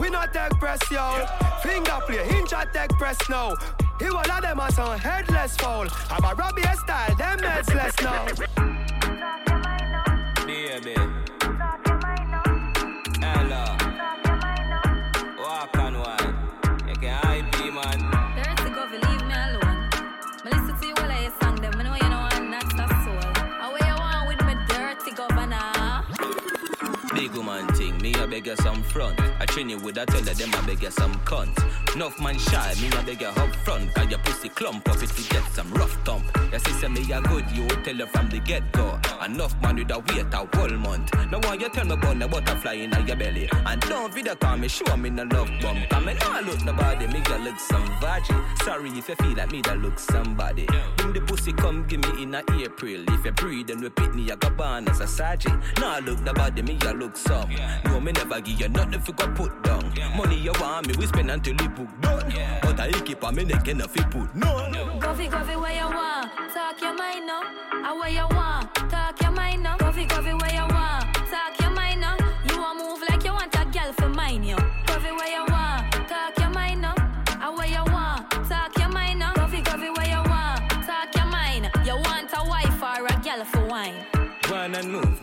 [0.00, 1.26] We not take press, yo.
[1.62, 3.54] Finger play, hinge at take press now.
[3.98, 5.86] He one of them as on headless fall.
[6.10, 8.26] I'm a Robbie style, them heads less now.
[10.46, 11.17] Baby.
[28.38, 29.18] Me beg some front.
[29.48, 31.56] I train you with a tell them I beg you some cunt.
[31.94, 33.94] Enough man shy, me a beg you up front.
[33.94, 36.24] Cause your pussy clump up if you get some rough thump.
[36.50, 38.98] Your sister me a good, you tell her from the get go.
[39.24, 41.14] Enough man with a wait a whole month.
[41.30, 43.48] Now one you tell me about the butterfly in your belly.
[43.66, 45.88] And don't video call me, show me no love bump.
[45.88, 48.44] Cause me nah oh, look nobody, me a look some virgin.
[48.64, 50.66] Sorry if you feel like me that look somebody.
[50.96, 53.02] Bring the pussy come give me in a April.
[53.08, 55.62] If you breathe and repeat me, I go born as a sergeant.
[55.80, 57.50] Nah look nobody, me a look some.
[57.86, 59.84] No, me never give you nothing for you go put down.
[60.16, 62.32] Money you want me, we spend until you book done.
[62.62, 65.00] But I keep on me neck enough you put none.
[65.00, 66.32] Coffee, coffee, where you want?
[66.52, 67.42] Talk your mind now.
[67.86, 68.74] I where you want?
[68.90, 69.77] Talk your mind now.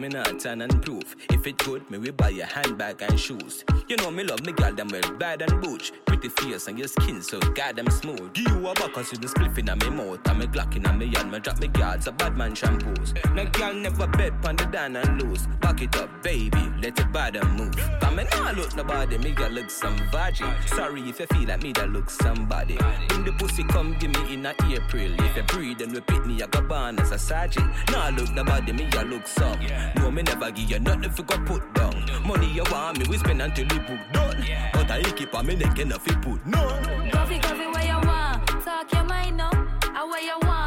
[0.09, 1.15] Me not and proof.
[1.31, 3.63] If it good, me we buy a handbag and shoes.
[3.87, 5.91] You know me love me girl them well bad and butch.
[6.05, 8.33] Pretty face and your skin so goddamn smooth.
[8.33, 10.19] Give you a and see the spliff in me mouth.
[10.27, 13.13] And me glock in me hand, me drop me guards, a bad man shampoos.
[13.33, 15.47] No girl never bet pon the down and loose.
[15.59, 17.75] Back it up, baby, let it bad and move.
[17.99, 20.53] Cause me nah look nobody, me girl look some virgin.
[20.67, 22.77] Sorry if you feel like me that look somebody.
[23.15, 25.13] In the pussy come give me in a April.
[25.19, 27.71] If you breathe and repeat me, I go born as a sergeant.
[27.91, 29.55] Nah look nobody, me I look some.
[29.95, 32.05] No, me never give you nothing you go put down.
[32.25, 34.43] Money you want me, we spend until we book done.
[34.73, 37.09] But I keep on me neck enough you put none.
[37.11, 38.47] Coffee, coffee, where you want?
[38.63, 39.51] Talk your mind now.
[39.83, 40.64] I where you want?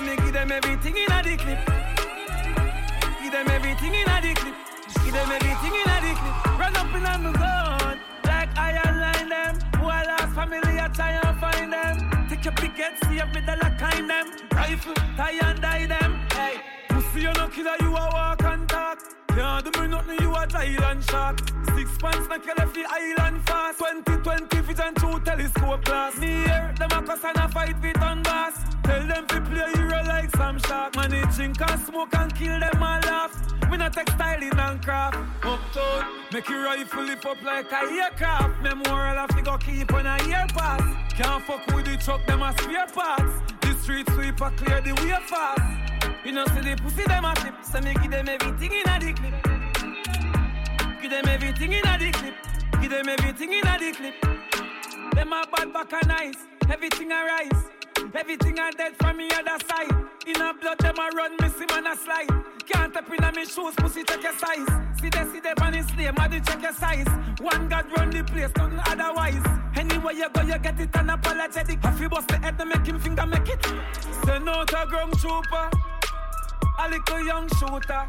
[0.00, 1.58] So me give them everything in a clip.
[3.22, 4.54] Give them everything in a clip.
[5.04, 6.58] Give them everything in a clip.
[6.58, 9.54] Run up in on the gun, like iron line them.
[9.78, 12.28] Who I lost family, I try and find them.
[12.28, 14.26] Take your picket, see if me lock kind them.
[14.52, 16.12] Rifle, tie and die them.
[16.32, 16.54] Hey,
[16.88, 18.40] pussy you no killer, you a walk
[20.50, 21.38] large island shark.
[21.74, 23.78] Six pants make you left the island fast.
[30.70, 30.96] Shark.
[30.96, 33.34] Man, they drink and smoke and kill them all laugh.
[33.70, 35.16] Me not textiling and craft.
[35.42, 38.62] Uptown, make your rifle lift up like a aircraft.
[38.62, 40.82] Memorial have to go keep on a year pass.
[41.18, 43.34] Can't fuck with the truck, them a spare parts.
[43.62, 45.62] The street sweeper clear the way fast.
[46.24, 48.94] You know, see the pussy them a tip, so me give them everything in a
[49.02, 49.36] the clip.
[51.02, 52.34] Give them everything in a the clip.
[52.80, 54.16] Give them everything in a the clip.
[55.14, 57.79] Them a bad back and nice, everything a rise.
[58.14, 59.90] Everything I dead from me other side.
[60.26, 62.28] In a blood, them a run, missing man a slide.
[62.66, 64.66] Can't tap in a me shoes, pussy check your size.
[65.00, 67.06] See they see they on his name, I check your size.
[67.40, 69.42] One God run the place, nothing otherwise.
[69.76, 71.84] Anywhere you go, you get it unapologetic.
[71.84, 73.64] If you bust the head, to make him finger make it.
[74.24, 75.70] Send out a ground trooper,
[76.78, 78.08] a little young shooter.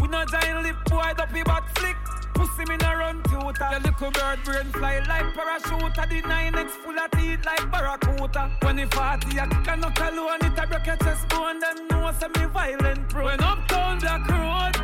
[0.00, 1.96] We no giant lip boy, dopey back flick.
[2.34, 3.68] Pussy me no run tutor.
[3.70, 5.94] Your little bird brain fly like parachute.
[5.94, 8.50] The 9X full of teeth like barracuda.
[8.62, 10.38] When it 40, I kick a knock alone.
[10.42, 11.58] It a break your chest bone.
[11.60, 13.24] Them know say me violent pro.
[13.24, 14.74] When uptown black road,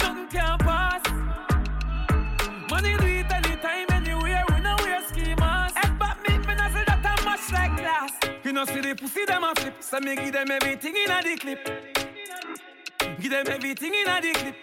[0.00, 1.02] nothing can pass.
[2.70, 4.44] Money do it anytime, anywhere.
[4.50, 5.00] We no wear
[5.36, 5.76] mask.
[5.76, 8.12] Head back me, me no say that I'm much like glass.
[8.44, 9.74] You know see the pussy them a flip.
[9.80, 11.97] So me give them everything in a the clip.
[13.20, 14.54] Give them everything in a the clip.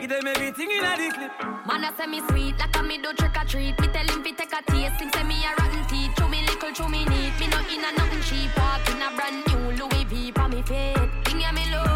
[0.00, 1.32] Give them everything in a the clip.
[1.66, 3.78] Man, I say me sweet, like a me do trick or treat.
[3.80, 6.12] Me tell him fi take a taste, him say me a rotten teeth.
[6.16, 7.34] Chew me little, chew me neat.
[7.40, 8.56] Me no in a nothing cheap.
[8.56, 11.10] Walk in a brand new Louis V for me feet.
[11.24, 11.93] Thing ya me love,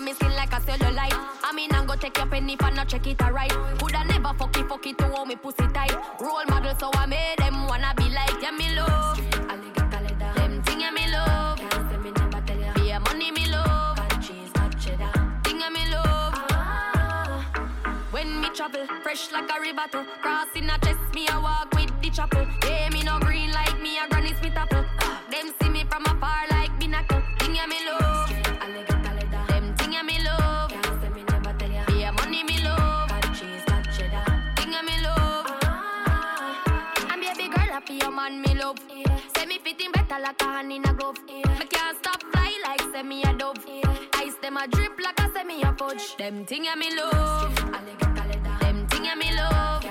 [0.00, 1.16] me skin like a cellulite.
[1.42, 3.50] I mean, I'm go take your penny for not check it alright.
[3.78, 5.94] Coulda never fuck it, fuck it to hold me pussy tight.
[6.20, 9.16] Role model, so I made them wanna be like, yeah, me love.
[10.36, 11.60] Them thing yeah, me love.
[12.84, 13.98] Yeah, money me love.
[15.44, 16.34] Thing yeah, me love.
[18.10, 21.92] When me travel, fresh like a river to crossing a chest, me a walk with
[22.02, 22.46] the chapel.
[22.64, 24.84] Yeah, me no green like me a granny smith apple.
[25.00, 27.22] Ah, them see me from afar like binacle.
[27.38, 28.03] Thing yeah, me love.
[38.24, 38.78] Your me love.
[39.36, 41.18] Say me fitting better like a hand in a glove.
[41.26, 43.58] Me can't stop fly like say me a dove.
[44.14, 46.16] Ice them a drip like a say me a fudge.
[46.16, 47.54] Them thing ya me love.
[48.60, 49.84] Them thing ya me love.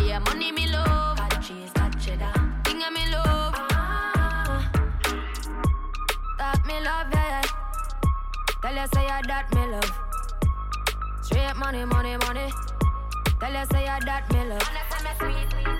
[0.00, 1.18] Yeah, money me love.
[2.64, 3.54] Thing ya me love.
[6.38, 7.42] That me love, yeah, yeah.
[8.62, 9.92] Tell you say ya that me love.
[11.20, 12.50] Straight money, money, money.
[13.38, 15.79] Tell you say ya that me love.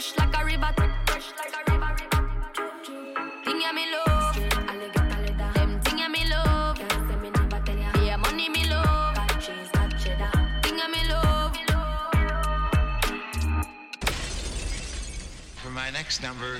[0.00, 0.74] Fresh like a river,
[1.08, 1.94] fresh like a river,
[3.44, 4.34] Thing ya me love,
[5.54, 6.78] them thing ya me love.
[8.02, 9.18] Yeah, money me love,
[10.62, 11.54] thing ya me love.
[15.56, 16.56] For my next number,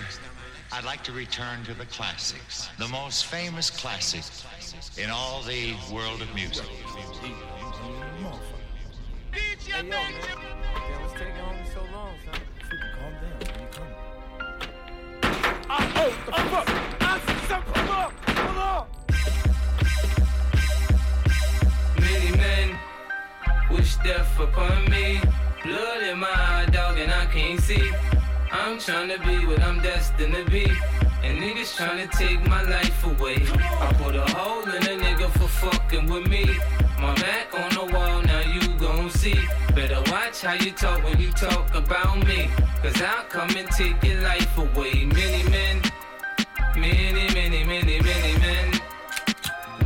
[0.71, 4.25] I'd like to return to the classics, the most famous classic
[4.99, 6.67] in all the world of music.
[9.33, 10.50] Hey, yo,
[22.01, 22.79] Many men
[23.71, 25.21] wish death upon me.
[25.63, 27.91] Blood in my eye, dog, and I can't see.
[28.51, 30.65] I'm tryna be what I'm destined to be.
[31.23, 31.77] And niggas
[32.13, 33.37] take my life away.
[33.37, 36.47] I put a hole in a nigga for fucking with me.
[36.99, 39.39] My back on the wall, now you gon' see.
[39.75, 42.51] Better watch how you talk when you talk about me.
[42.83, 45.05] Cause I'll come and take your life away.
[45.05, 45.83] Many men,
[46.81, 48.81] many, many, many, many men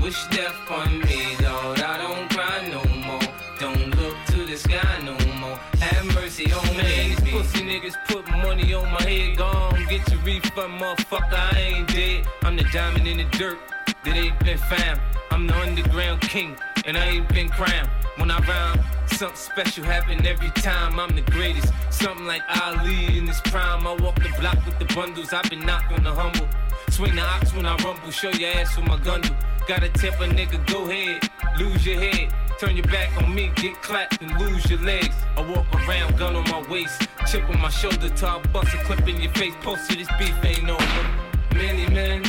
[0.01, 1.81] wish death on me, Lord.
[1.81, 3.29] I don't cry no more.
[3.59, 5.57] Don't look to the sky no more.
[5.81, 7.15] Have mercy on me.
[7.15, 9.39] These pussy niggas put money on my head.
[9.39, 11.33] Gone, get your refund, motherfucker.
[11.33, 12.27] I ain't dead.
[12.43, 13.59] I'm the diamond in the dirt
[14.05, 15.01] that ain't been found.
[15.31, 17.89] I'm the underground king, and I ain't been crowned.
[18.17, 21.01] When I rhyme, something special happen every time.
[21.01, 21.73] I'm the greatest.
[21.91, 23.87] Something like Ali in his prime.
[23.87, 25.33] I walk the block with the bundles.
[25.33, 26.49] I've been knocked on the humble.
[26.95, 28.13] Swing the ox when I rumble.
[28.13, 29.31] Show your ass with my gun do.
[29.67, 31.29] Gotta tip a nigga, go ahead.
[31.59, 32.33] Lose your head.
[32.61, 35.17] Turn your back on me, get clapped and lose your legs.
[35.37, 39.09] I walk around, gun on my waist, chip on my shoulder, I bust a clip
[39.09, 39.55] in your face.
[39.61, 41.05] Posted this beef ain't over.
[41.53, 42.23] Many men,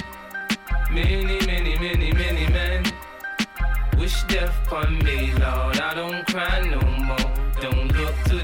[0.89, 2.91] many, many, many, many men
[3.99, 5.79] wish death upon me, Lord.
[5.79, 7.34] I don't cry no more.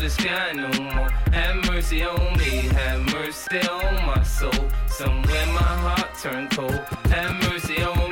[0.02, 1.10] Don't understand no more.
[1.32, 4.68] Have mercy on me, have mercy on my soul.
[4.88, 6.74] Somewhere my heart turned cold.
[7.12, 8.11] Have mercy on many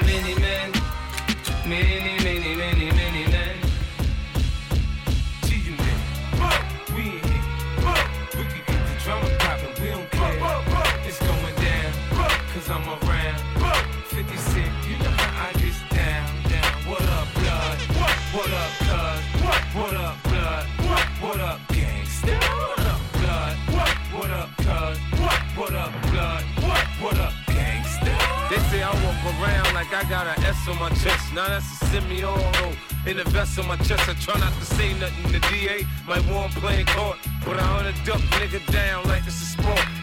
[28.70, 31.34] say I walk around like I got an S on my chest.
[31.34, 32.72] Now that's a semi-auto.
[33.08, 35.32] In the vest on my chest, I try not to say nothing.
[35.32, 39.46] The DA might want playing court, but I wanna duck nigga down like it's a
[39.56, 39.99] sport.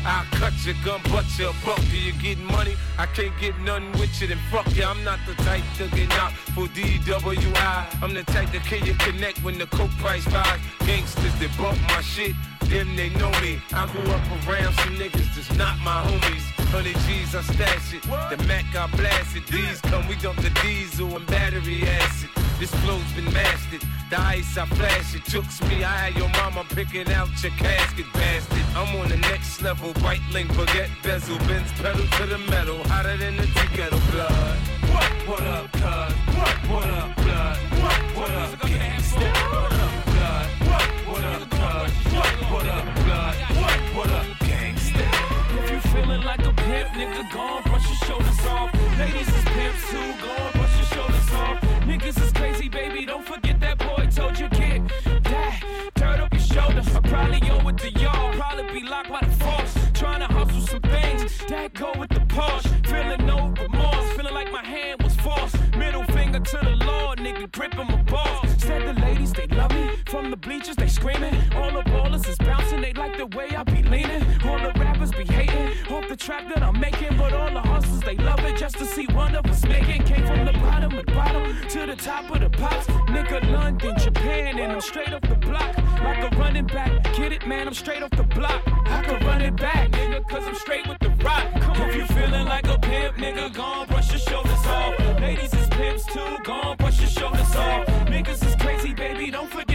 [0.00, 1.80] Front on me, I'll cut your gun, butt your buck.
[1.90, 2.76] Do you getting money?
[2.98, 4.84] I can't get nothing with you, then fuck you.
[4.84, 8.02] I'm not the type to get knocked for DWI.
[8.02, 10.60] I'm the type that can you connect when the coke price rise.
[10.80, 13.60] Gangsters that bump my shit, them they know me.
[13.72, 16.42] I grew up around some niggas that's not my homies.
[16.70, 18.02] Hundred G's, I stash it.
[18.02, 19.46] The Mac, I blast it.
[19.46, 22.39] These come, we dump the diesel and battery acid.
[22.60, 23.80] This flow's been mastered.
[24.10, 25.24] The ice, I flash it.
[25.24, 28.62] Jukes me, I had your mama picking out your casket, bastard.
[28.76, 29.94] I'm on the next level.
[30.04, 32.76] White link, baguette, bezel, Benz pedal to the metal.
[32.84, 34.58] Hotter than the tea kettle blood.
[34.92, 36.12] What, what up, cuz?
[36.36, 37.56] What, what up, blood?
[37.80, 39.28] What, what up, gangsta?
[39.56, 40.48] What up, blood?
[40.68, 41.92] What, what up, cuz?
[42.12, 43.36] What, what up, blood?
[43.56, 45.06] What, what up, gangsta?
[45.64, 48.70] If you feeling like a pimp, nigga, go on, brush your shoulders off.
[48.98, 50.59] Ladies is pimps too, go
[62.30, 65.56] Feeling no remorse, feeling like my hand was forced.
[65.76, 68.48] Middle finger to the Lord, nigga, gripping my balls.
[68.58, 69.90] Said the ladies, they love me.
[70.06, 71.34] From the bleachers, they screaming.
[71.54, 74.24] All the ballers is bouncing, they like the way I be leaning.
[74.44, 77.16] All the rappers be hating, off the trap that I'm making.
[77.16, 80.04] But all the hustlers, they love it just to see one of us making.
[80.04, 82.86] Came from the bottom of the bottom to the top of the pops.
[83.08, 85.79] Nigga, London, Japan, and I'm straight off the block.
[86.02, 87.02] Like a running back.
[87.14, 88.62] Get it, man, I'm straight off the block.
[88.86, 91.46] I can run it back, nigga, cause I'm straight with the rock.
[91.60, 94.98] Come if you feeling like a pimp, nigga, go on, brush your shoulders off.
[95.20, 97.86] Ladies is pimps too, go on, brush your shoulders off.
[98.06, 99.69] Niggas is crazy, baby, don't forget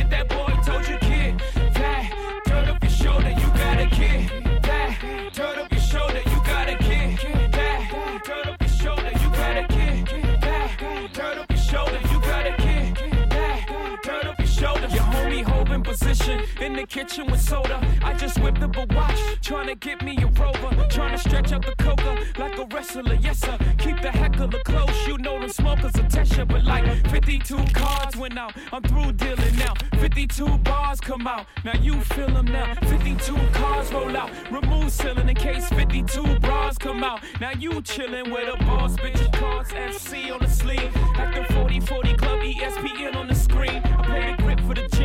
[16.16, 17.80] position in the kitchen with soda.
[18.04, 20.88] I just whipped up a watch, trying to get me a rover.
[20.90, 23.58] Trying to stretch out the coca like a wrestler, yes sir.
[23.78, 26.48] Keep the heckler close, you know them smokers attention.
[26.48, 29.74] But like 52 cards went out, I'm through dealing now.
[30.00, 32.76] 52 bars come out, now you feel them now.
[32.88, 37.22] 52 cars roll out, remove ceiling in case 52 bras come out.
[37.42, 40.92] Now you chillin' with a boss, bitch, cards FC on the sleeve.
[41.18, 43.82] At the 40 40 Club, ESPN on the screen.
[43.84, 44.96] I play the grip for the the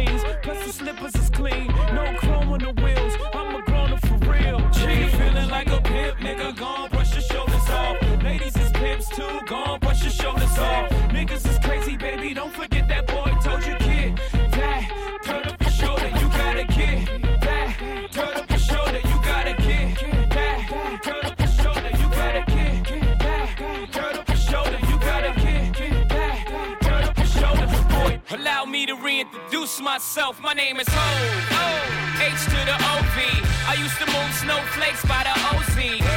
[0.81, 1.67] slippers is clean.
[1.95, 4.59] No chrome on the wheels, I'm a grown up for real.
[4.71, 7.97] G feeling like a pimp, nigga, gon' brush your shoulders off.
[8.25, 10.89] Ladies is pimps too, gon' brush your shoulders off.
[11.17, 11.59] Niggas is
[29.71, 30.41] reintroduce myself.
[30.43, 32.21] My name is Hov.
[32.21, 33.19] H to the OV.
[33.69, 35.77] I used to move snowflakes by the OZ.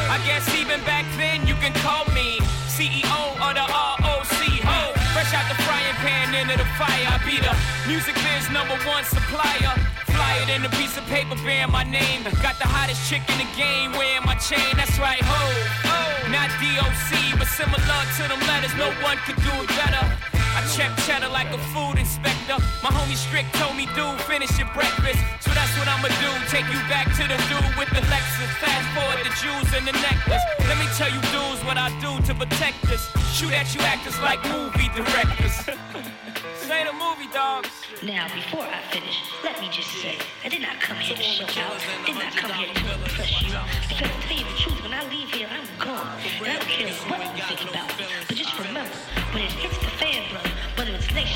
[0.10, 4.42] I guess even back then you can call me CEO of the ROC.
[4.66, 4.94] Hov.
[5.14, 7.08] Fresh out the frying pan into the fire.
[7.08, 7.54] I be the
[7.88, 9.74] music biz number one supplier.
[10.10, 12.24] Fly it in a piece of paper bearing my name.
[12.42, 14.74] Got the hottest chick in the game wearing my chain.
[14.76, 16.32] That's right, Hov.
[16.32, 18.74] Not DOC, but similar to them letters.
[18.76, 20.43] No one could do it better.
[20.54, 22.58] I check cheddar like a food inspector.
[22.86, 25.18] My homie Strick told me, dude, finish your breakfast.
[25.42, 26.30] So that's what I'ma do.
[26.54, 28.52] Take you back to the dude with the Lexus.
[28.62, 30.46] Fast forward the jewels and the necklace.
[30.70, 33.10] Let me tell you, dudes, what I do to protect us.
[33.34, 35.58] Shoot at you actors like movie directors.
[36.64, 37.70] Say the movie, dogs.
[38.02, 41.44] Now, before I finish, let me just say, I did not come here to show
[41.62, 41.80] out.
[42.06, 43.52] Did not come here to impress you.
[43.88, 46.20] Because to tell you the truth, when I leave here, I'm gone.
[46.40, 48.06] And I don't care what you think about me.
[48.28, 48.96] But just remember,
[49.36, 49.83] when it hits the fan, brother,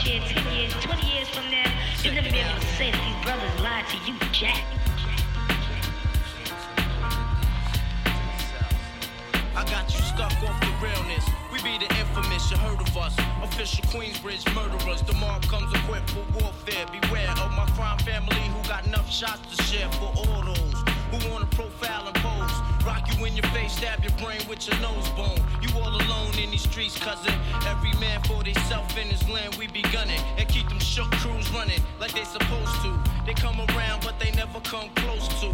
[0.07, 1.71] whether it's next year, 10 years, 20 years from now,
[2.03, 4.63] you'll never be able to say that these brothers lied to you, Jack.
[9.55, 11.25] I got you stuck off the realness.
[11.51, 13.17] We We be the infamous, you heard of us.
[13.43, 15.01] Official Queensbridge murderers.
[15.01, 16.85] The mob comes equipped for warfare.
[17.01, 21.31] Beware of my crime family who got enough shots to share for all those who
[21.31, 22.85] wanna profile and pose.
[22.85, 25.39] Rock you in your face, stab your brain with your nose bone.
[25.61, 27.33] You all alone in these streets, cousin.
[27.67, 30.21] Every man for theyself in his land, we be gunning.
[30.37, 32.97] And keep them shook crews running like they supposed to.
[33.25, 35.53] They come around, but they never come close to.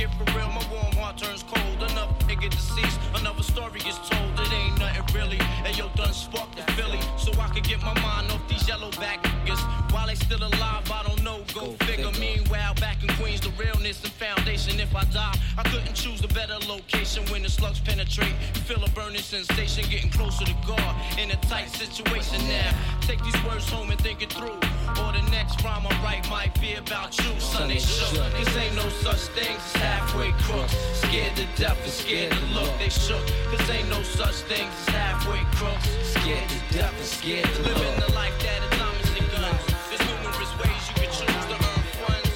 [0.00, 1.90] get for real, my warm heart turns cold.
[1.90, 4.29] Another nigga deceased, another story is told.
[4.50, 5.38] It ain't nothing really.
[5.64, 8.90] And yo, done sparked the Philly, so I can get my mind off these yellow
[8.92, 9.92] back niggas.
[9.92, 11.44] While they still alive, I don't know.
[11.54, 12.10] Go, figure.
[12.18, 14.80] Meanwhile, back in Queens, the realness and foundation.
[14.80, 18.34] If I die, I couldn't choose a better location when the slugs penetrate.
[18.66, 22.70] Feel a burning sensation, getting closer to God in a tight situation now.
[23.02, 24.58] Take these words home and think it through.
[25.00, 27.68] Or the next rhyme I write might be about you, son.
[27.68, 28.18] They shook.
[28.32, 30.74] Cause ain't no such thing as halfway crooks.
[30.94, 32.70] Scared to death and scared to look.
[32.78, 33.24] They shook.
[33.50, 35.88] Cause ain't no such thing as halfway crooks.
[36.14, 37.76] Scared to death and scared to look.
[37.76, 39.62] Living the life that is diamonds and guns.
[39.88, 42.32] There's numerous ways you can choose to earn funds.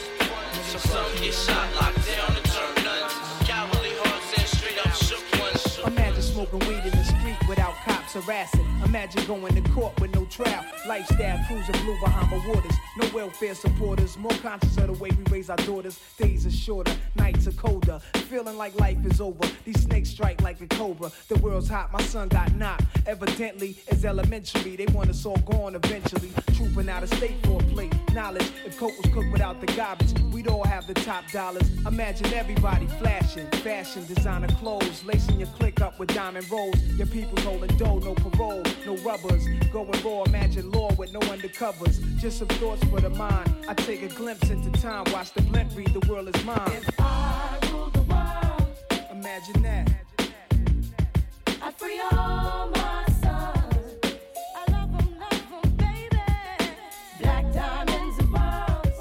[0.71, 3.15] So some get shot, locked down, and turn nuns.
[3.49, 5.79] Cowardly hearts and straight up shook ones.
[5.87, 8.67] Imagine smoking weed in the street without cops harassing.
[8.85, 10.65] Imagine going to court with no trial.
[10.87, 12.77] Lifestyle cruising blue Bahama waters.
[12.97, 14.17] No welfare supporters.
[14.17, 15.99] More conscious of the way we raise our daughters.
[16.17, 17.99] Days are shorter, nights are colder.
[18.29, 19.49] Feeling like life is over.
[19.65, 21.11] These snakes strike like a cobra.
[21.29, 22.85] The world's hot, my son got knocked.
[23.07, 24.77] Evidently, it's elementary.
[24.77, 26.31] They want us all gone eventually.
[26.55, 27.93] Trooping out of state for a plate.
[28.13, 31.69] Knowledge, if coke was cooked without the garbage, we'd all have the top dollars.
[31.87, 33.49] Imagine everybody flashing.
[33.65, 35.05] Fashion, designer clothes.
[35.05, 36.81] Lacing your click up with diamond rolls.
[36.97, 39.45] Your people's holding dough, no parole, no rubbers.
[39.73, 42.01] Going raw, imagine law with no undercovers.
[42.19, 43.51] Just some thoughts for the mind.
[43.69, 46.61] I take a glimpse into time, watch the blimp read, the world is mine.
[46.73, 49.91] If I rule the world, imagine that.
[51.63, 54.05] I free all my sons.
[54.57, 56.23] I love 'em, love 'em, baby.
[57.21, 58.99] Black diamonds and pearls.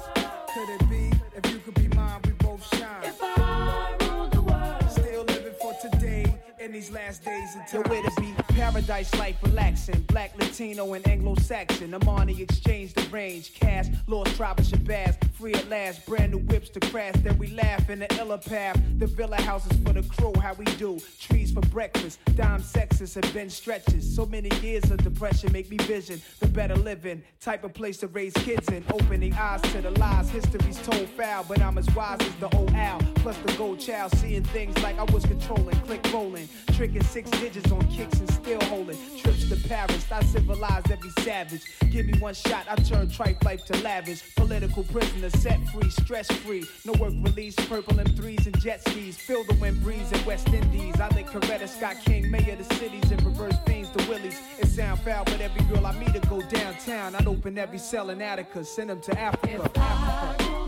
[0.54, 3.04] Could it be if you could be mine, we both shine?
[3.04, 6.24] If I rule the world, Still living for today
[6.60, 8.43] in these last days until where to be.
[8.54, 10.00] Paradise life relaxing.
[10.02, 11.90] Black, Latino, and Anglo Saxon.
[11.90, 13.52] Armani Exchange the range.
[13.52, 15.16] Cash, lost of Shabazz.
[15.44, 16.06] Free at last.
[16.06, 17.16] Brand new whips to crash.
[17.18, 18.80] Then we laugh in the iller path.
[18.96, 20.32] The villa houses for the crew.
[20.40, 20.98] How we do.
[21.20, 22.18] Trees for breakfast.
[22.34, 24.16] Dime sexes have been stretches.
[24.16, 27.22] So many years of depression make me vision the better living.
[27.42, 28.86] Type of place to raise kids in.
[28.90, 30.30] Opening eyes to the lies.
[30.30, 31.44] History's told foul.
[31.46, 33.02] But I'm as wise as the old owl.
[33.16, 34.16] Plus the gold child.
[34.16, 35.78] Seeing things like I was controlling.
[35.80, 36.48] Click rolling.
[36.72, 38.96] Tricking six digits on kicks and still holding.
[39.18, 41.62] Trips to Paris, I civilized every savage.
[41.90, 44.34] Give me one shot, I turn tripe life to lavish.
[44.34, 46.64] Political prisoner, set free, stress free.
[46.84, 49.16] No work release, purple M3s and jet skis.
[49.16, 51.00] Feel the wind breeze in West Indies.
[51.00, 54.40] I think Coretta Scott King, mayor of the cities, and reverse fiends to Willies.
[54.58, 57.14] It sound foul, but every girl I meet I go downtown.
[57.14, 59.70] I'd open every cell in Attica, send them to Africa.
[59.76, 60.64] Africa.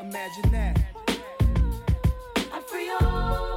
[0.00, 0.78] Imagine that.
[2.52, 3.55] I free all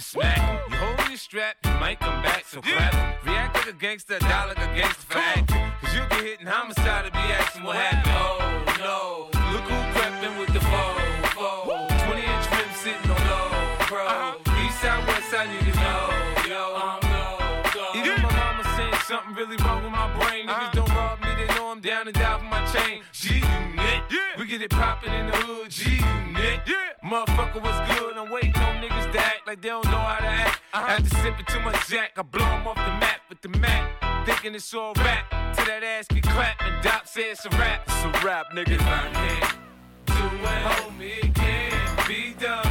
[0.00, 0.70] to smack.
[0.70, 2.44] You hold your strap, you might come back.
[2.46, 3.24] So clap.
[3.24, 5.72] React like a gangster, die like a gangster for acting.
[5.80, 8.14] Cause you'll get hit in homicide to be asking what happened.
[8.16, 8.48] Oh
[8.80, 10.94] no, look who crept in with the foe.
[11.36, 11.86] foe.
[12.06, 13.48] 20 inch rim sitting on low,
[13.88, 14.06] bro.
[14.06, 14.64] Uh-huh.
[14.64, 16.48] East side, west side, niggas know.
[16.48, 16.98] Yo, uh-huh.
[16.98, 20.46] I'm no Even my mama saying something really wrong with my brain.
[20.46, 20.80] Niggas uh-huh.
[20.80, 23.02] don't rob me, they know I'm down and down for my chain.
[23.12, 24.02] G unit,
[24.38, 25.70] we get it poppin' in the hood.
[25.70, 26.60] G unit,
[27.04, 28.16] motherfucker, what's good?
[28.16, 30.60] I'm waiting on niggas to act like they don't know how to act.
[30.72, 33.90] After sipping too much jack, I blow 'em off the map with the Mac.
[34.26, 37.82] Thinking it's all rap, till that ass get clapped and Doc says it's a rap.
[37.86, 38.72] It's a rap, nigga.
[38.72, 39.56] If I can't
[40.06, 42.62] do it, homie, it can't be done.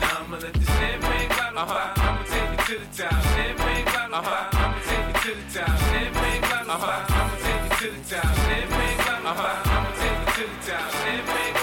[0.00, 1.94] Now I'ma let the champagne bottle uh-huh.
[1.94, 1.98] pop.
[1.98, 3.22] I'ma take it to the top.
[3.34, 4.50] Champagne bottle uh-huh.
[4.50, 4.54] pop.
[4.54, 5.78] I'ma take it to the top.
[5.78, 6.86] Champagne bottle uh-huh.
[6.86, 7.10] pop.
[7.10, 8.34] I'ma take it to the top.
[8.46, 9.66] Champagne bottle pop.
[9.66, 10.90] I'ma take it to the top.
[10.90, 11.55] Champagne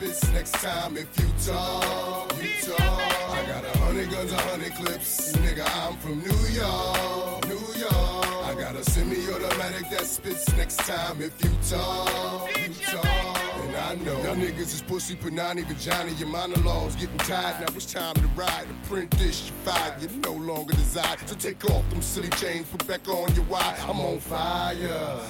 [0.00, 2.80] spits next time if you talk, you talk.
[2.80, 5.32] I got a hundred guns, a hundred clips.
[5.32, 8.46] Nigga, I'm from New York, New York.
[8.46, 13.39] I got a semi-automatic that spits next time if you talk, you talk.
[13.80, 16.10] I know y'all niggas is pussy, panani, vagina.
[16.12, 17.60] Your monologues getting tired.
[17.60, 18.66] Now it's time to ride.
[18.84, 20.00] Print this, you fired.
[20.02, 21.16] You no longer desire.
[21.26, 23.76] So take off them silly chains, put back on your wire.
[23.82, 24.76] I'm on fire.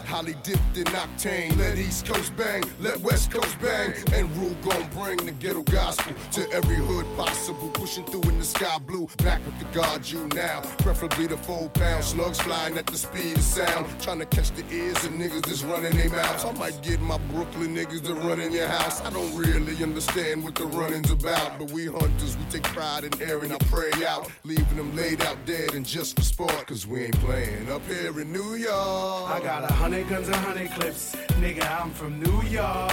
[0.07, 1.57] Holly dipped in octane.
[1.59, 3.95] Let East Coast bang, let West Coast bang.
[4.13, 7.69] And rule gon' bring the ghetto gospel to every hood possible.
[7.69, 9.09] Pushing through in the sky blue.
[9.19, 10.61] Back with the guard you now.
[10.79, 13.87] Preferably the four pound slugs flying at the speed of sound.
[14.01, 16.45] Trying to catch the ears of niggas that's running their mouths.
[16.45, 19.01] I might get my Brooklyn niggas to run in your house.
[19.03, 21.59] I don't really understand what the running's about.
[21.59, 24.31] But we hunters, we take pride in airing our prey out.
[24.45, 26.67] Leaving them laid out dead and just for sport.
[26.67, 29.31] Cause we ain't playing up here in New York.
[29.31, 31.15] I got a hundred guns, and hundred clips.
[31.41, 32.93] Nigga, I'm from New York,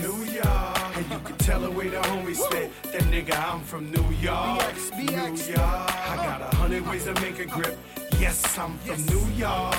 [0.00, 0.96] New York.
[0.96, 2.70] And you can tell the way the homies spit.
[2.84, 5.58] That nigga, I'm from New York, New York.
[5.58, 7.78] I got a hundred ways to make a grip.
[8.20, 9.76] Yes, I'm from New York,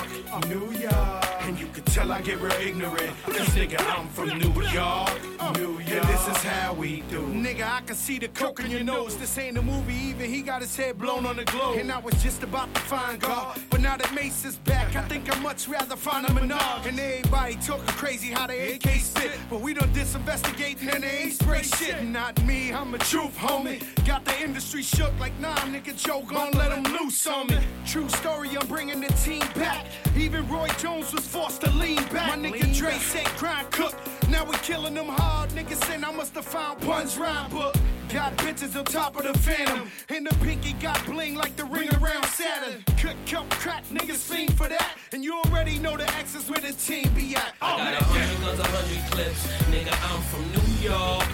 [0.48, 1.26] New York.
[1.42, 3.12] And you can tell I get real ignorant.
[3.24, 5.90] Cause nigga, I'm from New York, New York.
[5.90, 7.20] And this is how we do.
[7.26, 9.16] Nigga, I can see the coke in your nose.
[9.18, 11.76] This ain't a movie, even he got his head blown on the globe.
[11.78, 13.60] And I was just about to find God.
[13.68, 16.86] But now that Mase is back, I think I'd much rather find a Menard.
[16.86, 19.32] And everybody talking crazy how they AK spit.
[19.50, 22.04] But we done disinvestigating and they ain't spray shit.
[22.04, 23.82] Not me, I'm a truth, homie.
[24.06, 27.58] Got the industry shook like nah, nigga, Joe gon' let him loose on me.
[27.84, 29.86] True story, I'm bringing the team back.
[30.16, 32.38] Even Roy Jones was forced to lean back.
[32.38, 33.94] My nigga Dre said grind cook.
[34.28, 35.50] Now we killing them hard.
[35.50, 37.74] Niggas saying I must have found Pun's rhyme book.
[38.12, 39.90] Got bitches on top of the phantom.
[40.08, 42.84] And the pinky got bling like the ring around Saturn.
[43.00, 44.96] Cook, cut, crack, niggas fiend for that.
[45.12, 47.54] And you already know the X's where the team be at.
[47.60, 49.46] I got a oh, hundred guns, a hundred clips.
[49.72, 51.28] Nigga, I'm from New York.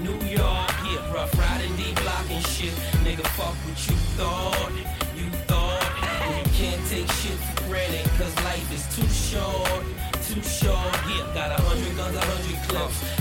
[0.00, 2.72] New York, yeah, rough riding, D block and shit.
[3.04, 3.88] Nigga, fuck what.
[3.88, 4.99] You thought.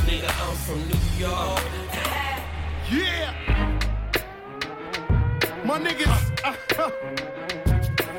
[0.08, 1.62] Nigga, I'm from New York.
[2.92, 3.32] Yeah!
[5.64, 6.54] My niggas, uh,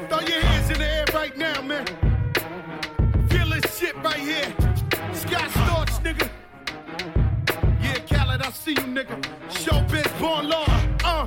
[0.08, 1.84] throw your hands in the air right now, man.
[3.28, 4.54] Feel this shit right here.
[5.12, 6.28] Scott Storch, nigga.
[7.82, 9.20] Yeah, Khaled, I see you, nigga.
[9.48, 10.66] Showbiz, born law.
[11.04, 11.26] Uh,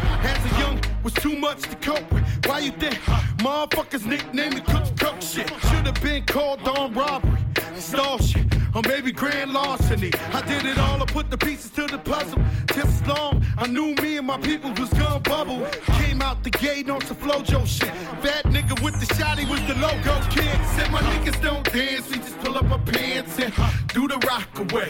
[0.23, 2.23] As a young, was too much to cope with.
[2.45, 2.95] Why you think
[3.43, 5.51] motherfuckers nicknamed me Cook Cook shit?
[5.69, 7.39] Should've been called on robbery,
[7.75, 8.45] stall shit,
[8.75, 10.11] or maybe grand larceny.
[10.33, 12.39] I did it all, I put the pieces to the puzzle.
[12.67, 15.65] Just as long, I knew me and my people was gonna bubble.
[15.99, 17.91] Came out the gate on some flojo shit.
[18.21, 20.57] Fat nigga with the shotty was the logo kid.
[20.75, 23.53] Said my niggas don't dance, we just pull up our pants and
[23.93, 24.89] do the rock away.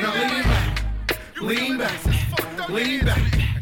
[0.00, 0.86] Now lean back,
[1.40, 2.68] lean back, lean back.
[2.68, 3.61] Lean back,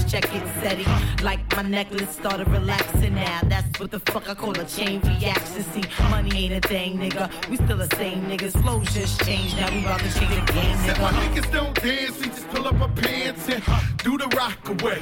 [0.09, 0.85] check it steady.
[1.23, 3.41] Like my necklace started relaxing now.
[3.45, 5.63] That's what the fuck I call a chain reaction.
[5.63, 7.29] See, money ain't a thing, nigga.
[7.49, 8.61] We still the same niggas.
[8.61, 10.85] Flow just changed, now we about to change the game, nigga.
[10.85, 13.63] Said my niggas don't dance, we just pull up our pants and
[13.97, 14.99] do the rock away.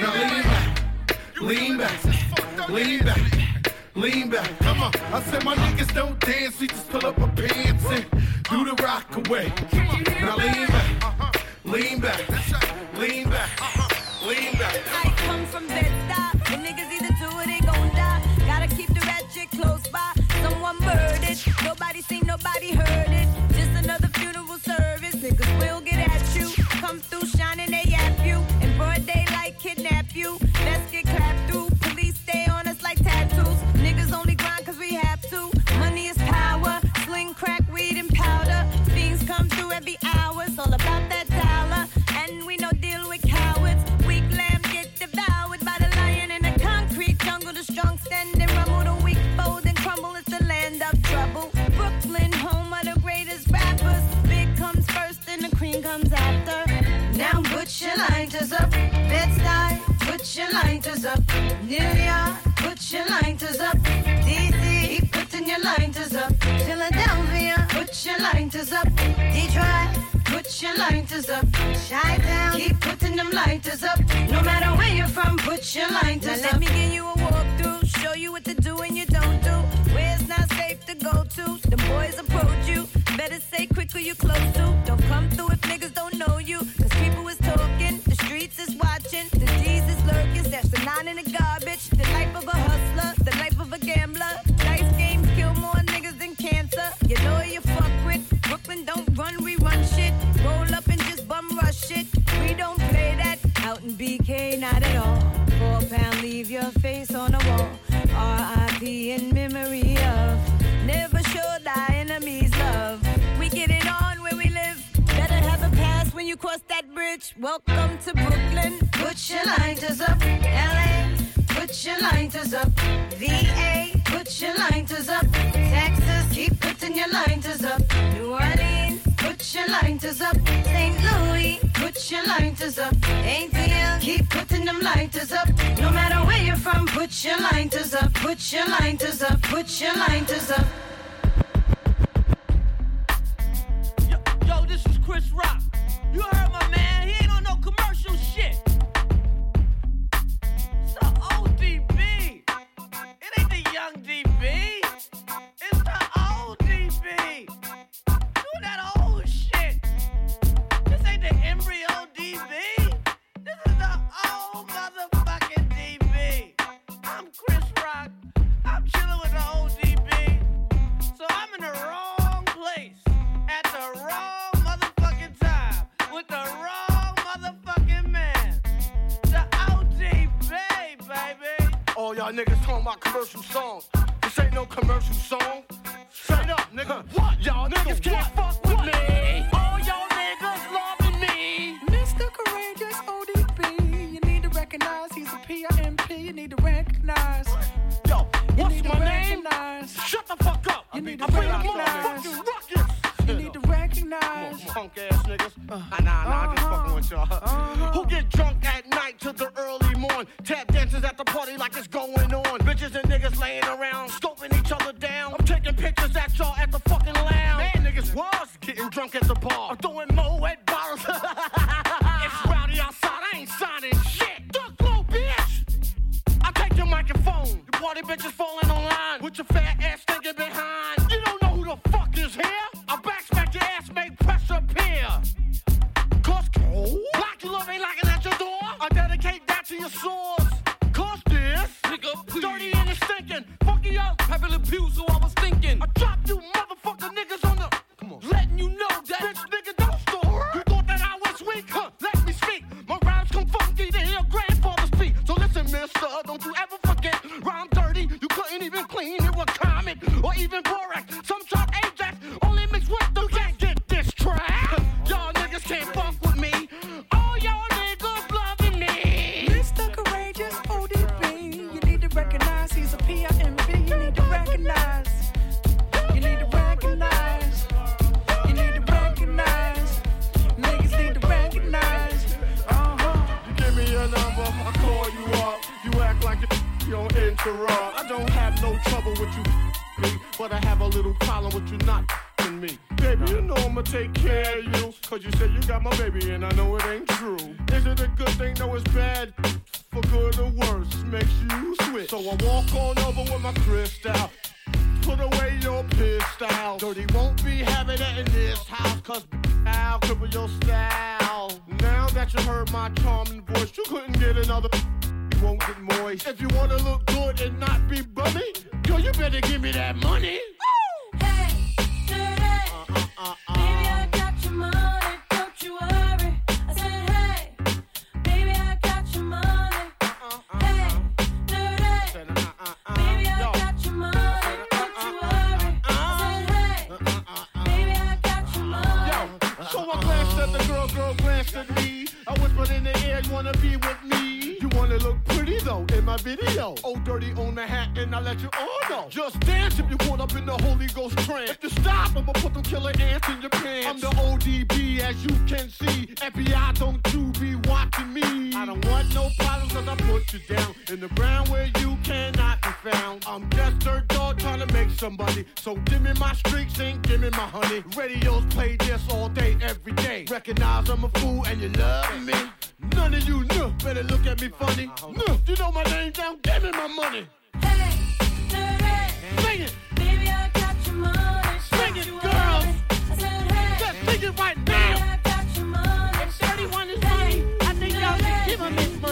[0.00, 3.42] Now lean back, lean back, lean back
[3.94, 4.58] lean back.
[4.58, 4.92] Come on.
[5.12, 8.06] I said my niggas don't dance, we just pull up our pants and
[8.50, 9.52] do the rock away.
[10.20, 13.91] Now lean back, lean back, lean back
[14.34, 14.80] lean back.
[15.04, 16.36] I come from bed stop.
[16.64, 18.22] niggas either do or they gon' die.
[18.46, 20.12] Gotta keep the ratchet close by.
[20.42, 21.38] Someone murdered.
[21.64, 23.28] Nobody seen, nobody heard it.
[23.56, 25.16] Just another funeral service.
[25.16, 25.91] Niggas will get.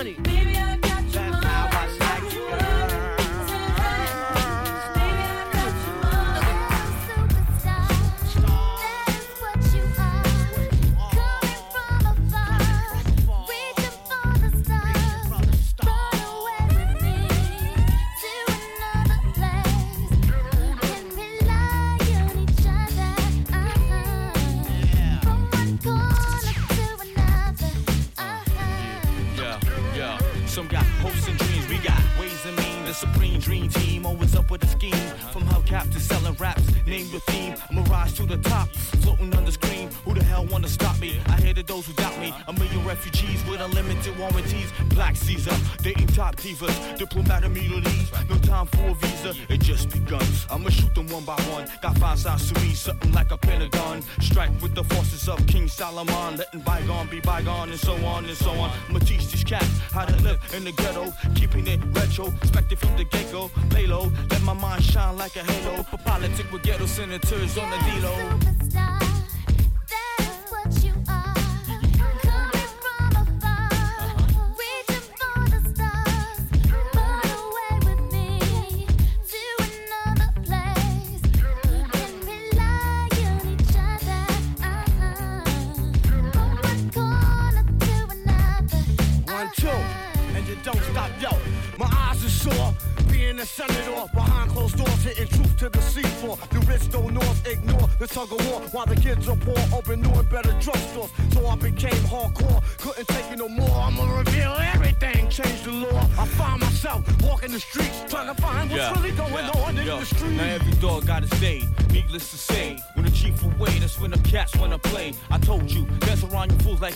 [0.01, 0.15] money.
[0.23, 0.70] Baby,
[57.71, 58.71] and so on and so on.
[58.89, 62.97] I'ma teach these cats how to live in the ghetto, keeping it retro, expected from
[62.97, 63.51] the get go.
[63.71, 65.83] payload let my mind shine like a halo.
[65.85, 68.60] For politics with ghetto senators on the D-low.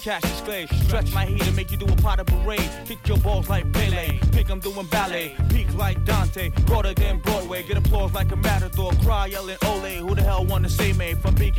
[0.05, 0.67] Cash is clay.
[0.67, 2.71] Stretch my heat and make you do a pot of parade.
[2.85, 4.19] Kick your balls like Pele.
[4.33, 5.35] Pick them doing ballet.
[5.49, 6.51] Peak like Dante.
[6.67, 7.63] Broader than Broadway.
[7.63, 8.93] Get applause like a matador.
[9.03, 10.07] Cry yelling Ole.
[10.07, 11.15] Who the hell wanna see me?
[11.15, 11.54] From Big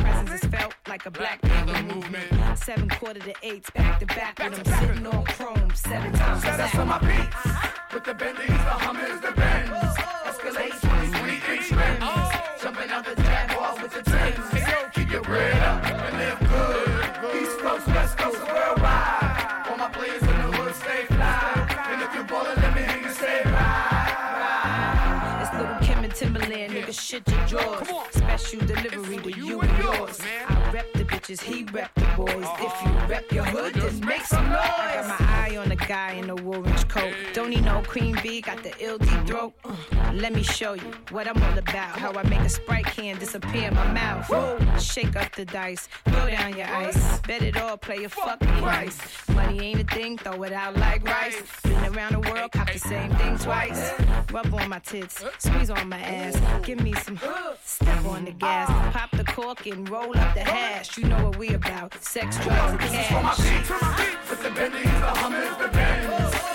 [0.00, 2.58] presence is felt like a black power movement.
[2.58, 6.42] Seven quarter to eights, back to back, back and I'm sitting on chrome seven times.
[6.42, 7.68] Set us on my beats uh-huh.
[7.94, 9.70] with the Bentleys, the Hummers, the Benz,
[10.28, 12.56] Escalades, 2023 Benz, oh.
[12.62, 14.50] jumping out the Jaguars with the Benz.
[14.50, 17.42] Hey yo, keep your bread up and live good.
[17.42, 18.77] East Coast, West Coast, world.
[31.28, 32.46] Bitches, he rep the boys.
[32.58, 33.74] If you rep your hood,
[37.88, 39.54] queen bee, got the ill deep throat.
[39.64, 39.74] Uh,
[40.14, 41.98] let me show you what I'm all about.
[41.98, 44.28] How I make a sprite can disappear in my mouth.
[44.28, 44.58] Whoa.
[44.78, 47.20] Shake up the dice, throw down your ice.
[47.20, 48.98] Bet it all, play a fucking price.
[49.30, 51.42] Money ain't a thing, throw it out like rice.
[51.62, 53.92] Been around the world, cop the same thing twice.
[54.30, 56.36] Rub on my tits, squeeze on my ass.
[56.64, 57.18] Give me some,
[57.64, 58.68] step on the gas.
[58.94, 60.98] Pop the cork and roll up the hash.
[60.98, 63.96] You know what we about, sex, drugs, and This is for my beat, for my
[63.96, 64.30] beat.
[64.30, 66.47] With the Bentleys, the Hummers, the Benz.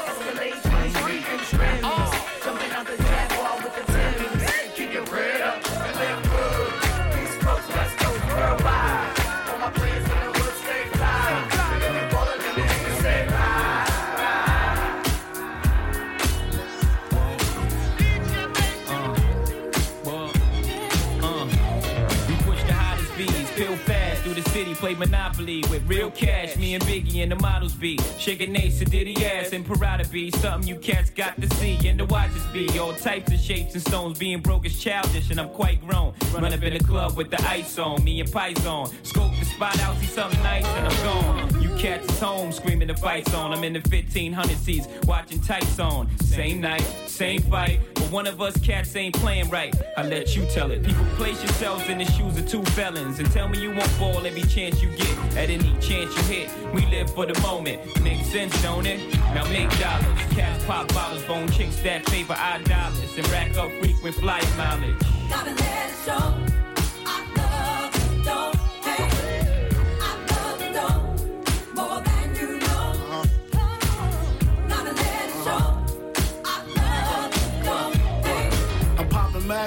[24.93, 26.55] Play Monopoly with real cash.
[26.55, 30.67] Me and Biggie and the models be shaking Nate, Diddy ass and Prada be something
[30.67, 32.77] you cats got to see and the watch us be.
[32.77, 36.13] All types of shapes and stones, being broke is childish and I'm quite grown.
[36.31, 38.91] Run up in the club with the ice on, me and Pies on.
[39.03, 41.61] Scope the spot out, see something nice and I'm gone.
[41.61, 43.51] You cats is home screaming the fights on.
[43.51, 46.07] I'm in the 1500 seats watching tights on.
[46.19, 49.75] Same night, same fight, but one of us cats ain't playing right.
[49.97, 50.81] I let you tell it.
[50.81, 54.25] People place yourselves in the shoes of two felons and tell me you won't fall
[54.25, 55.17] every chance you get.
[55.35, 57.81] At any chance you hit, we live for the moment.
[58.01, 59.01] Makes sense, don't it?
[59.35, 60.19] Now make dollars.
[60.31, 64.95] Cats pop bottles, bone chicks that favor our dollars and rack up frequent flight mileage.
[65.29, 66.72] Gotta let it show.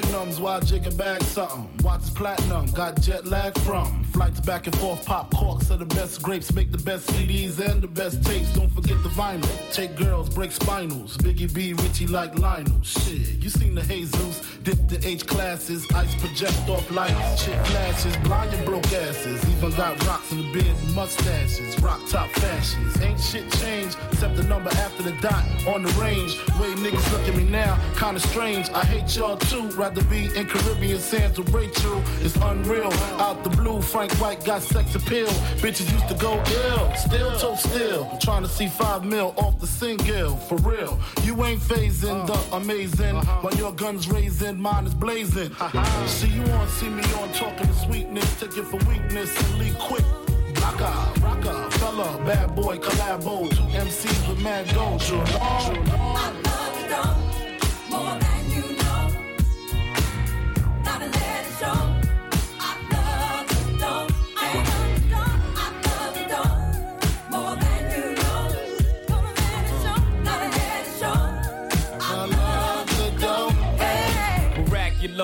[0.01, 1.69] Magnums while jigging back something.
[1.83, 4.05] Watch platinum, got jet lag from.
[4.05, 7.81] Flights back and forth, pop corks are the best grapes, make the best CDs and
[7.81, 8.53] the best tapes.
[8.53, 9.73] Don't forget the vinyl.
[9.73, 11.17] Take girls, break spinals.
[11.19, 12.83] Biggie B, Richie like Lionel.
[12.83, 18.17] Shit, you seen the Jesus, dip the H classes, ice project off lights, shit flashes,
[18.19, 19.43] blind and broke asses.
[19.51, 23.01] Even got rocks in the beard and mustaches, rock top fashions.
[23.01, 26.37] Ain't shit changed except the number after the dot on the range.
[26.61, 28.69] Way niggas look at me now, kinda strange.
[28.71, 29.69] I hate y'all too.
[29.87, 32.03] Rather be in Caribbean sands with Rachel.
[32.21, 32.93] It's unreal.
[33.21, 35.29] Out the blue, Frank White got sex appeal.
[35.63, 38.19] Bitches used to go ill, still toe still.
[38.21, 40.99] Trying to see five mil off the single, for real.
[41.23, 43.15] You ain't phasing the amazing.
[43.15, 43.43] Uh-huh.
[43.43, 45.53] While your guns raising, mine is blazing.
[46.07, 48.41] see you on, see me on, talking to sweetness.
[48.41, 50.05] Take it for weakness and leave quick.
[50.55, 53.49] Rocka, rocka, fella, bad boy, collabo.
[53.51, 54.99] Two MCs with mad dough.
[54.99, 55.25] Sure,
[55.97, 57.26] More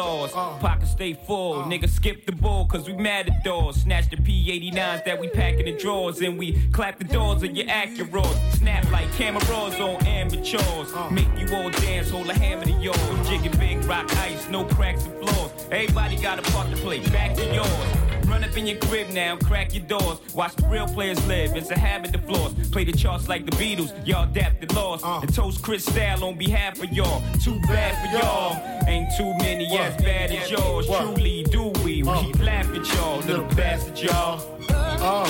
[0.02, 0.58] Miraculous, uh.
[0.58, 1.60] pockets stay full.
[1.60, 1.64] Uh.
[1.64, 3.76] Nigga skip the bull, cause we mad at doors.
[3.76, 7.56] Snatch the P89s that we pack in the drawers, and we clap the doors of
[7.56, 8.52] your Acuras.
[8.52, 9.48] Snap like cameras
[9.80, 10.92] on amateurs.
[10.92, 11.08] Uh.
[11.10, 13.28] Make you all dance, hold a hammer to yours.
[13.28, 15.50] Jigging big rock ice, no cracks and flaws.
[15.70, 18.01] Everybody got a part to play, back to yours.
[18.32, 20.18] Run up in your crib now, crack your doors.
[20.32, 21.54] Watch the real players live.
[21.54, 22.54] It's a habit to floss.
[22.70, 23.92] Play the charts like the Beatles.
[24.06, 25.04] Y'all adapted lost.
[25.04, 25.20] Uh.
[25.20, 27.22] And toast Cristal on behalf of y'all.
[27.44, 28.88] Too bad for y'all.
[28.88, 30.86] Ain't too many as bad as yours.
[30.86, 32.02] Truly do we.
[32.02, 32.22] We uh.
[32.38, 34.40] laugh at y'all, little bastard y'all.
[34.70, 35.28] Uh.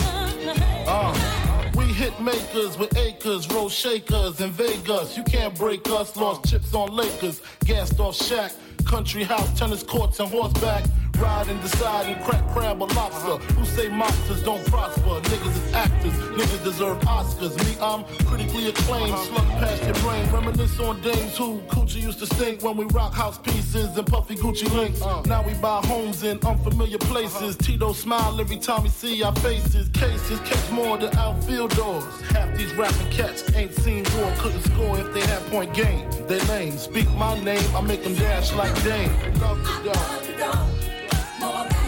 [0.87, 5.17] uh, we hit makers with acres, roll shakers in Vegas.
[5.17, 6.15] You can't break us.
[6.15, 8.55] Lost chips on Lakers, gassed off Shaq.
[8.87, 10.85] Country house, tennis courts, and horseback.
[11.23, 13.35] Ride and decide and crack crab or lobster.
[13.35, 13.55] Uh-huh.
[13.55, 15.21] Who say monsters don't prosper?
[15.31, 17.55] Niggas is actors, niggas deserve Oscars.
[17.65, 19.37] Me, I'm critically acclaimed, uh-huh.
[19.37, 20.29] slug past your brain.
[20.33, 24.35] Reminisce on dames who coochie used to stink when we rock house pieces and puffy
[24.35, 25.01] Gucci links.
[25.01, 25.23] Uh-huh.
[25.27, 27.57] Now we buy homes in unfamiliar places.
[27.57, 29.91] Tito smile every time we see our faces.
[29.91, 32.05] Cases catch more than outfield doors.
[32.31, 36.11] Half these rapping cats ain't seen war, couldn't score if they had point game.
[36.27, 36.77] They lame.
[36.79, 39.13] Speak my name, I make them dash like Dame.
[39.39, 40.23] Love the dog.
[41.43, 41.82] More